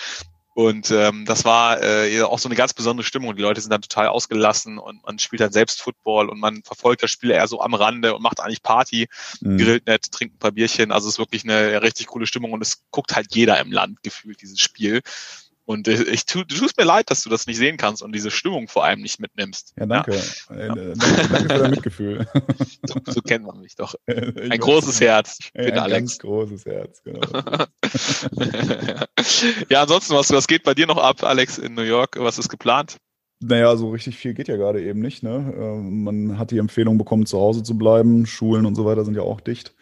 Und 0.57 0.89
ähm, 0.89 1.25
das 1.25 1.45
war 1.45 1.83
äh, 1.83 2.19
auch 2.23 2.39
so 2.39 2.49
eine 2.49 2.55
ganz 2.55 2.73
besondere 2.73 3.05
Stimmung. 3.05 3.35
Die 3.35 3.43
Leute 3.43 3.61
sind 3.61 3.69
dann 3.69 3.83
total 3.83 4.07
ausgelassen 4.07 4.79
und 4.79 5.05
man 5.05 5.19
spielt 5.19 5.39
dann 5.39 5.51
selbst 5.51 5.83
Football 5.83 6.29
und 6.29 6.39
man 6.39 6.63
verfolgt 6.63 7.03
das 7.03 7.11
Spiel 7.11 7.29
eher 7.29 7.47
so 7.47 7.61
am 7.61 7.75
Rande 7.75 8.15
und 8.15 8.23
macht 8.23 8.39
eigentlich 8.39 8.63
Party, 8.63 9.07
mhm. 9.39 9.59
grillt 9.59 9.85
nett, 9.85 10.11
trinkt 10.11 10.33
ein 10.33 10.39
paar 10.39 10.53
Bierchen. 10.53 10.91
Also 10.91 11.07
es 11.07 11.13
ist 11.13 11.19
wirklich 11.19 11.43
eine 11.43 11.83
richtig 11.83 12.07
coole 12.07 12.25
Stimmung 12.25 12.53
und 12.53 12.63
es 12.63 12.81
guckt 12.89 13.15
halt 13.15 13.35
jeder 13.35 13.59
im 13.59 13.71
Land 13.71 14.01
gefühlt 14.01 14.41
dieses 14.41 14.59
Spiel. 14.59 15.03
Und 15.67 15.89
äh, 15.89 16.01
ich 16.03 16.25
tu, 16.25 16.45
du 16.45 16.55
tust 16.55 16.77
mir 16.77 16.85
leid, 16.85 17.11
dass 17.11 17.23
du 17.23 17.29
das 17.29 17.45
nicht 17.45 17.57
sehen 17.57 17.75
kannst 17.75 18.01
und 18.01 18.15
diese 18.15 18.31
Stimmung 18.31 18.69
vor 18.69 18.85
allem 18.85 19.01
nicht 19.01 19.19
mitnimmst. 19.19 19.73
Ja, 19.77 19.85
danke. 19.85 20.13
Ja. 20.49 20.55
Äh, 20.55 20.67
danke, 20.69 20.95
danke, 20.95 21.27
für 21.27 21.59
dein 21.59 21.71
Mitgefühl. 21.71 22.25
So, 22.85 22.95
so, 23.05 23.21
kennt 23.21 23.45
man 23.45 23.59
mich 23.59 23.75
doch. 23.75 23.93
Ein 24.07 24.49
ich 24.53 24.61
großes 24.61 25.01
Herz. 25.01 25.39
Ich 25.41 25.51
bin 25.51 25.73
ein 25.73 25.79
Alex. 25.79 25.97
ganz 25.97 26.19
großes 26.19 26.65
Herz, 26.67 27.03
genau. 27.03 27.19
ja, 29.69 29.81
ansonsten, 29.81 30.13
was, 30.13 30.31
was 30.31 30.47
geht 30.47 30.63
bei 30.63 30.73
dir 30.73 30.87
noch 30.87 30.99
ab, 30.99 31.21
Alex, 31.23 31.57
in 31.57 31.73
New 31.73 31.81
York? 31.81 32.15
Was 32.17 32.39
ist 32.39 32.47
geplant? 32.47 32.95
Naja, 33.41 33.75
so 33.75 33.89
richtig 33.91 34.15
viel 34.15 34.33
geht 34.33 34.47
ja 34.47 34.55
gerade 34.55 34.81
eben 34.81 35.01
nicht. 35.01 35.21
Ne? 35.21 35.53
Ähm, 35.57 36.03
man 36.03 36.39
hat 36.39 36.51
die 36.51 36.59
Empfehlung 36.59 36.97
bekommen, 36.97 37.25
zu 37.25 37.39
Hause 37.39 37.61
zu 37.61 37.77
bleiben. 37.77 38.25
Schulen 38.25 38.65
und 38.65 38.75
so 38.75 38.85
weiter 38.85 39.03
sind 39.03 39.15
ja 39.15 39.23
auch 39.23 39.41
dicht. 39.41 39.75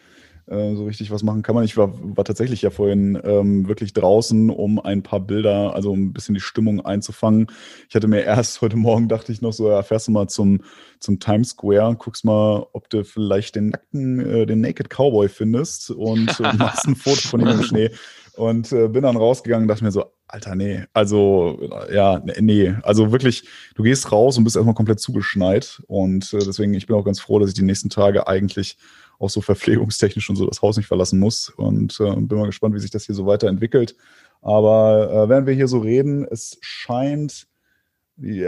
Äh, 0.48 0.76
so 0.76 0.84
richtig 0.84 1.10
was 1.10 1.24
machen 1.24 1.42
kann 1.42 1.56
man. 1.56 1.64
Ich 1.64 1.76
war, 1.76 1.92
war 2.16 2.24
tatsächlich 2.24 2.62
ja 2.62 2.70
vorhin 2.70 3.20
ähm, 3.24 3.66
wirklich 3.66 3.92
draußen, 3.92 4.50
um 4.50 4.78
ein 4.78 5.02
paar 5.02 5.18
Bilder, 5.18 5.74
also 5.74 5.90
um 5.90 6.04
ein 6.04 6.12
bisschen 6.12 6.34
die 6.36 6.40
Stimmung 6.40 6.84
einzufangen. 6.84 7.48
Ich 7.88 7.96
hatte 7.96 8.06
mir 8.06 8.22
erst 8.22 8.60
heute 8.60 8.76
Morgen, 8.76 9.08
dachte 9.08 9.32
ich 9.32 9.42
noch 9.42 9.52
so, 9.52 9.68
ja, 9.68 9.82
fährst 9.82 10.06
du 10.06 10.12
mal 10.12 10.28
zum, 10.28 10.60
zum 11.00 11.18
Times 11.18 11.50
Square, 11.50 11.96
guckst 11.96 12.24
mal, 12.24 12.64
ob 12.72 12.88
du 12.90 13.04
vielleicht 13.04 13.56
den 13.56 13.70
nackten, 13.70 14.20
äh, 14.20 14.46
den 14.46 14.60
Naked 14.60 14.88
Cowboy 14.88 15.28
findest 15.28 15.90
und 15.90 16.38
äh, 16.38 16.52
machst 16.56 16.86
ein 16.86 16.94
Foto 16.94 17.28
von 17.28 17.40
ihm 17.40 17.48
im 17.48 17.62
Schnee. 17.62 17.90
Und 18.36 18.70
äh, 18.70 18.88
bin 18.88 19.02
dann 19.02 19.16
rausgegangen 19.16 19.64
und 19.64 19.68
dachte 19.68 19.82
mir 19.82 19.90
so, 19.90 20.12
Alter, 20.28 20.54
nee, 20.56 20.84
also 20.92 21.58
ja, 21.90 22.22
nee, 22.38 22.74
also 22.82 23.10
wirklich, 23.10 23.48
du 23.76 23.82
gehst 23.82 24.12
raus 24.12 24.36
und 24.36 24.44
bist 24.44 24.56
erstmal 24.56 24.74
komplett 24.74 25.00
zugeschneit. 25.00 25.82
Und 25.86 26.32
äh, 26.34 26.38
deswegen, 26.38 26.74
ich 26.74 26.86
bin 26.86 26.96
auch 26.96 27.04
ganz 27.04 27.18
froh, 27.18 27.38
dass 27.38 27.48
ich 27.48 27.54
die 27.54 27.62
nächsten 27.62 27.88
Tage 27.88 28.28
eigentlich 28.28 28.76
auch 29.18 29.30
so 29.30 29.40
verpflegungstechnisch 29.40 30.28
und 30.30 30.36
so 30.36 30.46
das 30.46 30.62
Haus 30.62 30.76
nicht 30.76 30.86
verlassen 30.86 31.18
muss. 31.18 31.48
Und 31.50 31.98
äh, 32.00 32.14
bin 32.16 32.38
mal 32.38 32.46
gespannt, 32.46 32.74
wie 32.74 32.80
sich 32.80 32.90
das 32.90 33.06
hier 33.06 33.14
so 33.14 33.26
weiterentwickelt. 33.26 33.96
Aber 34.42 35.10
äh, 35.10 35.28
während 35.28 35.46
wir 35.46 35.54
hier 35.54 35.68
so 35.68 35.78
reden, 35.78 36.26
es 36.30 36.58
scheint, 36.60 37.46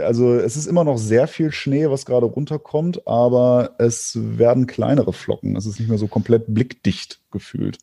also 0.01 0.35
es 0.35 0.55
ist 0.55 0.67
immer 0.67 0.83
noch 0.83 0.97
sehr 0.97 1.27
viel 1.27 1.51
Schnee, 1.51 1.89
was 1.89 2.05
gerade 2.05 2.25
runterkommt, 2.25 3.07
aber 3.07 3.75
es 3.77 4.17
werden 4.17 4.67
kleinere 4.67 5.13
Flocken. 5.13 5.55
Es 5.55 5.65
ist 5.65 5.79
nicht 5.79 5.89
mehr 5.89 5.97
so 5.97 6.07
komplett 6.07 6.45
blickdicht 6.47 7.19
gefühlt. 7.31 7.79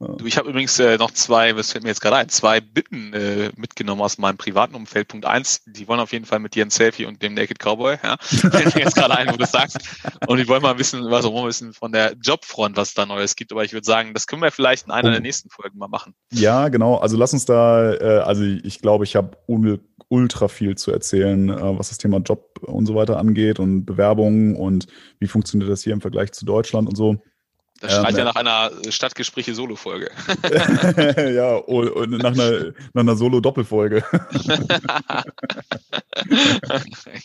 Du, 0.00 0.24
ich 0.24 0.38
habe 0.38 0.48
übrigens 0.48 0.78
äh, 0.78 0.96
noch 0.96 1.10
zwei, 1.10 1.54
was 1.56 1.72
fällt 1.72 1.84
mir 1.84 1.90
jetzt 1.90 2.00
gerade 2.00 2.16
ein, 2.16 2.30
zwei 2.30 2.62
Bitten 2.62 3.12
äh, 3.12 3.50
mitgenommen 3.56 4.00
aus 4.00 4.16
meinem 4.16 4.38
privaten 4.38 4.74
Umfeld. 4.74 5.08
Punkt 5.08 5.26
eins, 5.26 5.62
die 5.66 5.86
wollen 5.88 6.00
auf 6.00 6.12
jeden 6.12 6.24
Fall 6.24 6.38
mit 6.38 6.54
dir 6.54 6.64
ein 6.64 6.70
Selfie 6.70 7.04
und 7.04 7.22
dem 7.22 7.34
Naked 7.34 7.58
Cowboy, 7.58 7.98
ja. 8.02 8.16
fällt 8.20 8.74
mir 8.74 8.80
jetzt 8.80 8.94
gerade 8.94 9.18
ein, 9.18 9.28
wo 9.28 9.32
du 9.32 9.38
das 9.38 9.52
sagst. 9.52 9.78
Und 10.26 10.38
die 10.38 10.48
wollen 10.48 10.62
mal 10.62 10.78
wissen, 10.78 11.10
was 11.10 11.26
wir 11.26 11.44
wissen 11.44 11.74
von 11.74 11.92
der 11.92 12.14
Jobfront, 12.14 12.78
was 12.78 12.94
da 12.94 13.04
Neues 13.04 13.36
gibt. 13.36 13.52
Aber 13.52 13.62
ich 13.62 13.74
würde 13.74 13.84
sagen, 13.84 14.14
das 14.14 14.26
können 14.26 14.40
wir 14.40 14.50
vielleicht 14.50 14.86
in 14.86 14.90
einer 14.90 15.10
oh. 15.10 15.12
der 15.12 15.20
nächsten 15.20 15.50
Folgen 15.50 15.76
mal 15.76 15.88
machen. 15.88 16.14
Ja, 16.32 16.68
genau. 16.68 16.96
Also 16.96 17.18
lass 17.18 17.34
uns 17.34 17.44
da, 17.44 17.92
äh, 17.92 18.20
also 18.20 18.42
ich 18.42 18.80
glaube, 18.80 19.04
ich 19.04 19.16
habe 19.16 19.36
ultra 20.08 20.48
viel 20.48 20.76
zu 20.76 20.92
erzählen, 20.92 21.50
äh, 21.50 21.78
was 21.78 21.90
das 21.90 21.98
Thema 21.98 22.18
Job 22.18 22.58
und 22.62 22.86
so 22.86 22.94
weiter 22.94 23.18
angeht 23.18 23.58
und 23.60 23.84
Bewerbungen 23.84 24.56
und 24.56 24.86
wie 25.18 25.26
funktioniert 25.26 25.70
das 25.70 25.82
hier 25.82 25.92
im 25.92 26.00
Vergleich 26.00 26.32
zu 26.32 26.46
Deutschland 26.46 26.88
und 26.88 26.96
so. 26.96 27.16
Das 27.80 27.92
schreit 27.92 28.12
ähm, 28.12 28.18
ja 28.18 28.24
nach 28.24 28.36
einer 28.36 28.70
Stadtgespräche-Solo-Folge. 28.90 30.10
ja, 31.34 31.56
und 31.56 32.10
nach 32.10 32.32
einer, 32.32 32.72
nach 32.92 33.00
einer 33.02 33.16
Solo-Doppelfolge. 33.16 34.04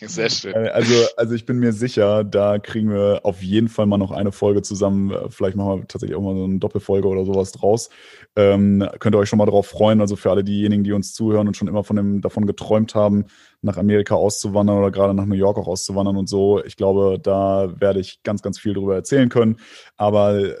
Sehr 0.06 0.30
schön. 0.30 0.54
Äh, 0.54 0.68
also, 0.68 0.94
also 1.18 1.34
ich 1.34 1.44
bin 1.44 1.58
mir 1.58 1.74
sicher, 1.74 2.24
da 2.24 2.58
kriegen 2.58 2.88
wir 2.88 3.20
auf 3.24 3.42
jeden 3.42 3.68
Fall 3.68 3.84
mal 3.84 3.98
noch 3.98 4.12
eine 4.12 4.32
Folge 4.32 4.62
zusammen. 4.62 5.14
Vielleicht 5.28 5.56
machen 5.56 5.80
wir 5.80 5.88
tatsächlich 5.88 6.16
auch 6.16 6.22
mal 6.22 6.34
so 6.34 6.44
eine 6.44 6.58
Doppelfolge 6.58 7.06
oder 7.06 7.26
sowas 7.26 7.52
draus. 7.52 7.90
Ähm, 8.34 8.88
könnt 8.98 9.14
ihr 9.14 9.18
euch 9.18 9.28
schon 9.28 9.38
mal 9.38 9.44
darauf 9.44 9.66
freuen. 9.66 10.00
Also 10.00 10.16
für 10.16 10.30
alle 10.30 10.42
diejenigen, 10.42 10.84
die 10.84 10.92
uns 10.92 11.12
zuhören 11.12 11.48
und 11.48 11.56
schon 11.56 11.68
immer 11.68 11.84
von 11.84 11.96
dem, 11.96 12.22
davon 12.22 12.46
geträumt 12.46 12.94
haben, 12.94 13.26
nach 13.66 13.76
Amerika 13.76 14.14
auszuwandern 14.14 14.78
oder 14.78 14.90
gerade 14.90 15.12
nach 15.12 15.26
New 15.26 15.34
York 15.34 15.58
auch 15.58 15.68
auszuwandern 15.68 16.16
und 16.16 16.28
so. 16.28 16.64
Ich 16.64 16.76
glaube, 16.76 17.18
da 17.22 17.78
werde 17.78 18.00
ich 18.00 18.22
ganz, 18.22 18.40
ganz 18.40 18.58
viel 18.58 18.72
darüber 18.72 18.94
erzählen 18.94 19.28
können. 19.28 19.56
Aber 19.96 20.38
äh, 20.38 20.54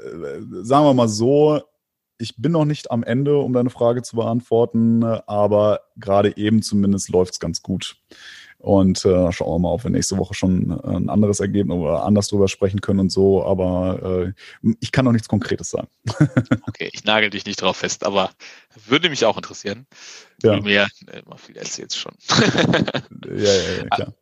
sagen 0.62 0.84
wir 0.84 0.94
mal 0.94 1.08
so, 1.08 1.62
ich 2.18 2.36
bin 2.36 2.52
noch 2.52 2.64
nicht 2.64 2.90
am 2.90 3.02
Ende, 3.02 3.38
um 3.38 3.52
deine 3.52 3.70
Frage 3.70 4.02
zu 4.02 4.16
beantworten, 4.16 5.04
aber 5.04 5.80
gerade 5.96 6.36
eben 6.36 6.62
zumindest 6.62 7.10
läuft 7.10 7.34
es 7.34 7.40
ganz 7.40 7.62
gut. 7.62 7.96
Und 8.58 9.04
äh, 9.04 9.32
schauen 9.32 9.54
wir 9.54 9.58
mal, 9.58 9.72
ob 9.72 9.84
wir 9.84 9.90
nächste 9.90 10.16
Woche 10.16 10.34
schon 10.34 10.70
äh, 10.70 10.96
ein 10.96 11.08
anderes 11.08 11.40
Ergebnis 11.40 11.76
oder 11.76 12.04
anders 12.04 12.28
drüber 12.28 12.48
sprechen 12.48 12.80
können 12.80 13.00
und 13.00 13.10
so. 13.10 13.44
Aber 13.44 14.32
äh, 14.62 14.72
ich 14.80 14.92
kann 14.92 15.04
noch 15.04 15.12
nichts 15.12 15.28
Konkretes 15.28 15.70
sagen. 15.70 15.88
okay, 16.66 16.90
ich 16.92 17.04
nagel 17.04 17.30
dich 17.30 17.44
nicht 17.44 17.60
drauf 17.60 17.76
fest, 17.76 18.04
aber 18.04 18.30
würde 18.86 19.10
mich 19.10 19.24
auch 19.24 19.36
interessieren. 19.36 19.86
Ja. 20.42 20.60
Mehr, 20.60 20.88
äh, 21.06 21.22
viel 21.36 21.56
erzählst 21.56 21.98
schon. 21.98 22.14
ja, 22.28 23.34
ja, 23.34 23.72
ja, 23.78 23.84
klar. 23.88 24.14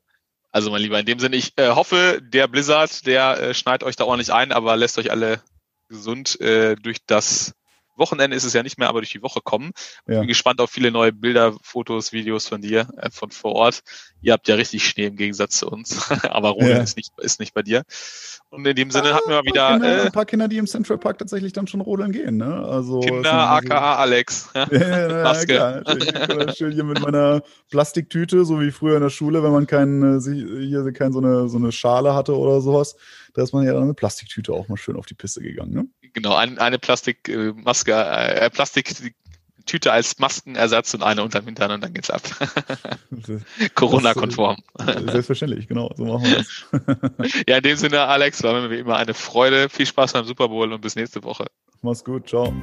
Also 0.51 0.71
mein 0.71 0.83
Lieber, 0.83 1.01
in 1.01 1.07
dem 1.07 1.19
Sinne, 1.19 1.35
ich 1.35 1.53
äh, 1.57 1.71
hoffe, 1.71 2.21
der 2.23 2.47
Blizzard, 2.47 3.07
der 3.07 3.41
äh, 3.41 3.55
schneidet 3.55 3.83
euch 3.83 3.97
da 3.97 4.05
ordentlich 4.05 4.33
ein, 4.33 4.53
aber 4.53 4.77
lässt 4.77 4.99
euch 4.99 5.11
alle 5.11 5.41
gesund 5.89 6.41
äh, 6.41 6.77
durch 6.77 6.99
das 7.07 7.55
Wochenende 7.97 8.37
ist 8.37 8.45
es 8.45 8.53
ja 8.53 8.63
nicht 8.63 8.79
mehr, 8.79 8.89
aber 8.89 9.01
durch 9.01 9.13
die 9.13 9.23
Woche 9.23 9.41
kommen. 9.43 9.73
Ja. 10.07 10.21
Bin 10.21 10.29
gespannt 10.29 10.61
auf 10.61 10.71
viele 10.71 10.91
neue 10.91 11.13
Bilder, 11.13 11.55
Fotos, 11.63 12.13
Videos 12.13 12.49
von 12.49 12.61
dir, 12.61 12.89
äh, 12.97 13.11
von 13.11 13.31
vor 13.31 13.53
Ort. 13.53 13.83
Ihr 14.21 14.33
habt 14.33 14.49
ja 14.49 14.55
richtig 14.55 14.87
Schnee 14.87 15.07
im 15.07 15.17
Gegensatz 15.17 15.59
zu 15.59 15.69
uns, 15.69 16.11
aber 16.31 16.51
Rodeln 16.51 16.77
ja. 16.77 16.83
ist, 16.83 16.97
nicht, 16.97 17.13
ist 17.19 17.41
nicht 17.41 17.55
bei 17.55 17.63
dir. 17.63 17.83
Und 18.51 18.65
in 18.67 18.77
dem 18.77 18.91
Sinne 18.91 19.11
ah, 19.11 19.15
hatten 19.15 19.29
wir 19.29 19.37
mal 19.37 19.45
wieder. 19.45 19.73
Kinder, 19.73 19.99
äh, 19.99 20.07
ein 20.07 20.13
paar 20.13 20.25
Kinder, 20.25 20.49
die 20.49 20.59
im 20.59 20.67
Central 20.67 20.99
Park 20.99 21.19
tatsächlich 21.19 21.53
dann 21.53 21.67
schon 21.67 21.81
rodeln 21.81 22.13
gehen, 22.13 22.37
ne? 22.37 22.65
Also, 22.65 23.01
Kinder, 23.01 23.33
aka 23.33 23.97
Alex. 23.97 24.49
Ja, 24.55 25.09
ja, 25.09 25.23
Maske. 25.23 25.55
Ja, 25.55 25.81
klar, 25.83 26.55
schön 26.57 26.73
hier 26.73 26.85
mit 26.85 27.01
meiner 27.01 27.43
Plastiktüte, 27.71 28.45
so 28.45 28.61
wie 28.61 28.71
früher 28.71 28.97
in 28.97 29.03
der 29.03 29.11
Schule, 29.11 29.43
wenn 29.43 29.53
man 29.53 29.67
kein, 29.67 30.19
äh, 30.19 30.21
hier 30.21 30.91
kein 30.93 31.13
so 31.13 31.19
eine, 31.19 31.49
so 31.49 31.59
eine 31.59 31.73
Schale 31.73 32.15
hatte 32.15 32.37
oder 32.37 32.61
sowas. 32.61 32.97
Da 33.35 33.43
ist 33.43 33.53
man 33.53 33.67
ja 33.67 33.73
dann 33.73 33.83
eine 33.83 33.95
Plastiktüte 33.95 34.53
auch 34.53 34.69
mal 34.69 34.77
schön 34.77 34.97
auf 34.97 35.07
die 35.07 35.15
Piste 35.15 35.43
gegangen, 35.43 35.73
ne? 35.73 35.87
Genau, 36.13 36.37
ein, 36.37 36.59
eine 36.59 36.79
Plastikmaske, 36.79 37.93
äh, 37.93 38.49
Plastiktüte 38.49 39.93
als 39.93 40.21
Maskenersatz 40.21 40.95
und 40.95 41.03
eine 41.03 41.25
unterm 41.25 41.45
Hintern 41.45 41.73
und 41.73 41.83
dann 41.83 41.93
geht's 41.93 42.11
ab. 42.11 42.23
Corona-konform. 43.75 44.59
Selbstverständlich, 44.79 45.67
genau, 45.67 45.93
so 45.97 46.05
machen 46.05 46.25
wir 46.25 46.37
das. 46.37 47.43
ja, 47.49 47.57
in 47.57 47.63
dem 47.65 47.77
Sinne, 47.77 48.03
Alex, 48.03 48.45
war 48.45 48.55
mir 48.55 48.71
wie 48.71 48.79
immer 48.79 48.97
eine 48.97 49.15
Freude. 49.15 49.69
Viel 49.69 49.87
Spaß 49.87 50.13
beim 50.13 50.25
Super 50.27 50.49
Bowl 50.49 50.73
und 50.73 50.81
bis 50.81 50.95
nächste 50.95 51.25
Woche. 51.25 51.47
Mach's 51.83 52.05
gut, 52.05 52.29
ciao. 52.29 52.55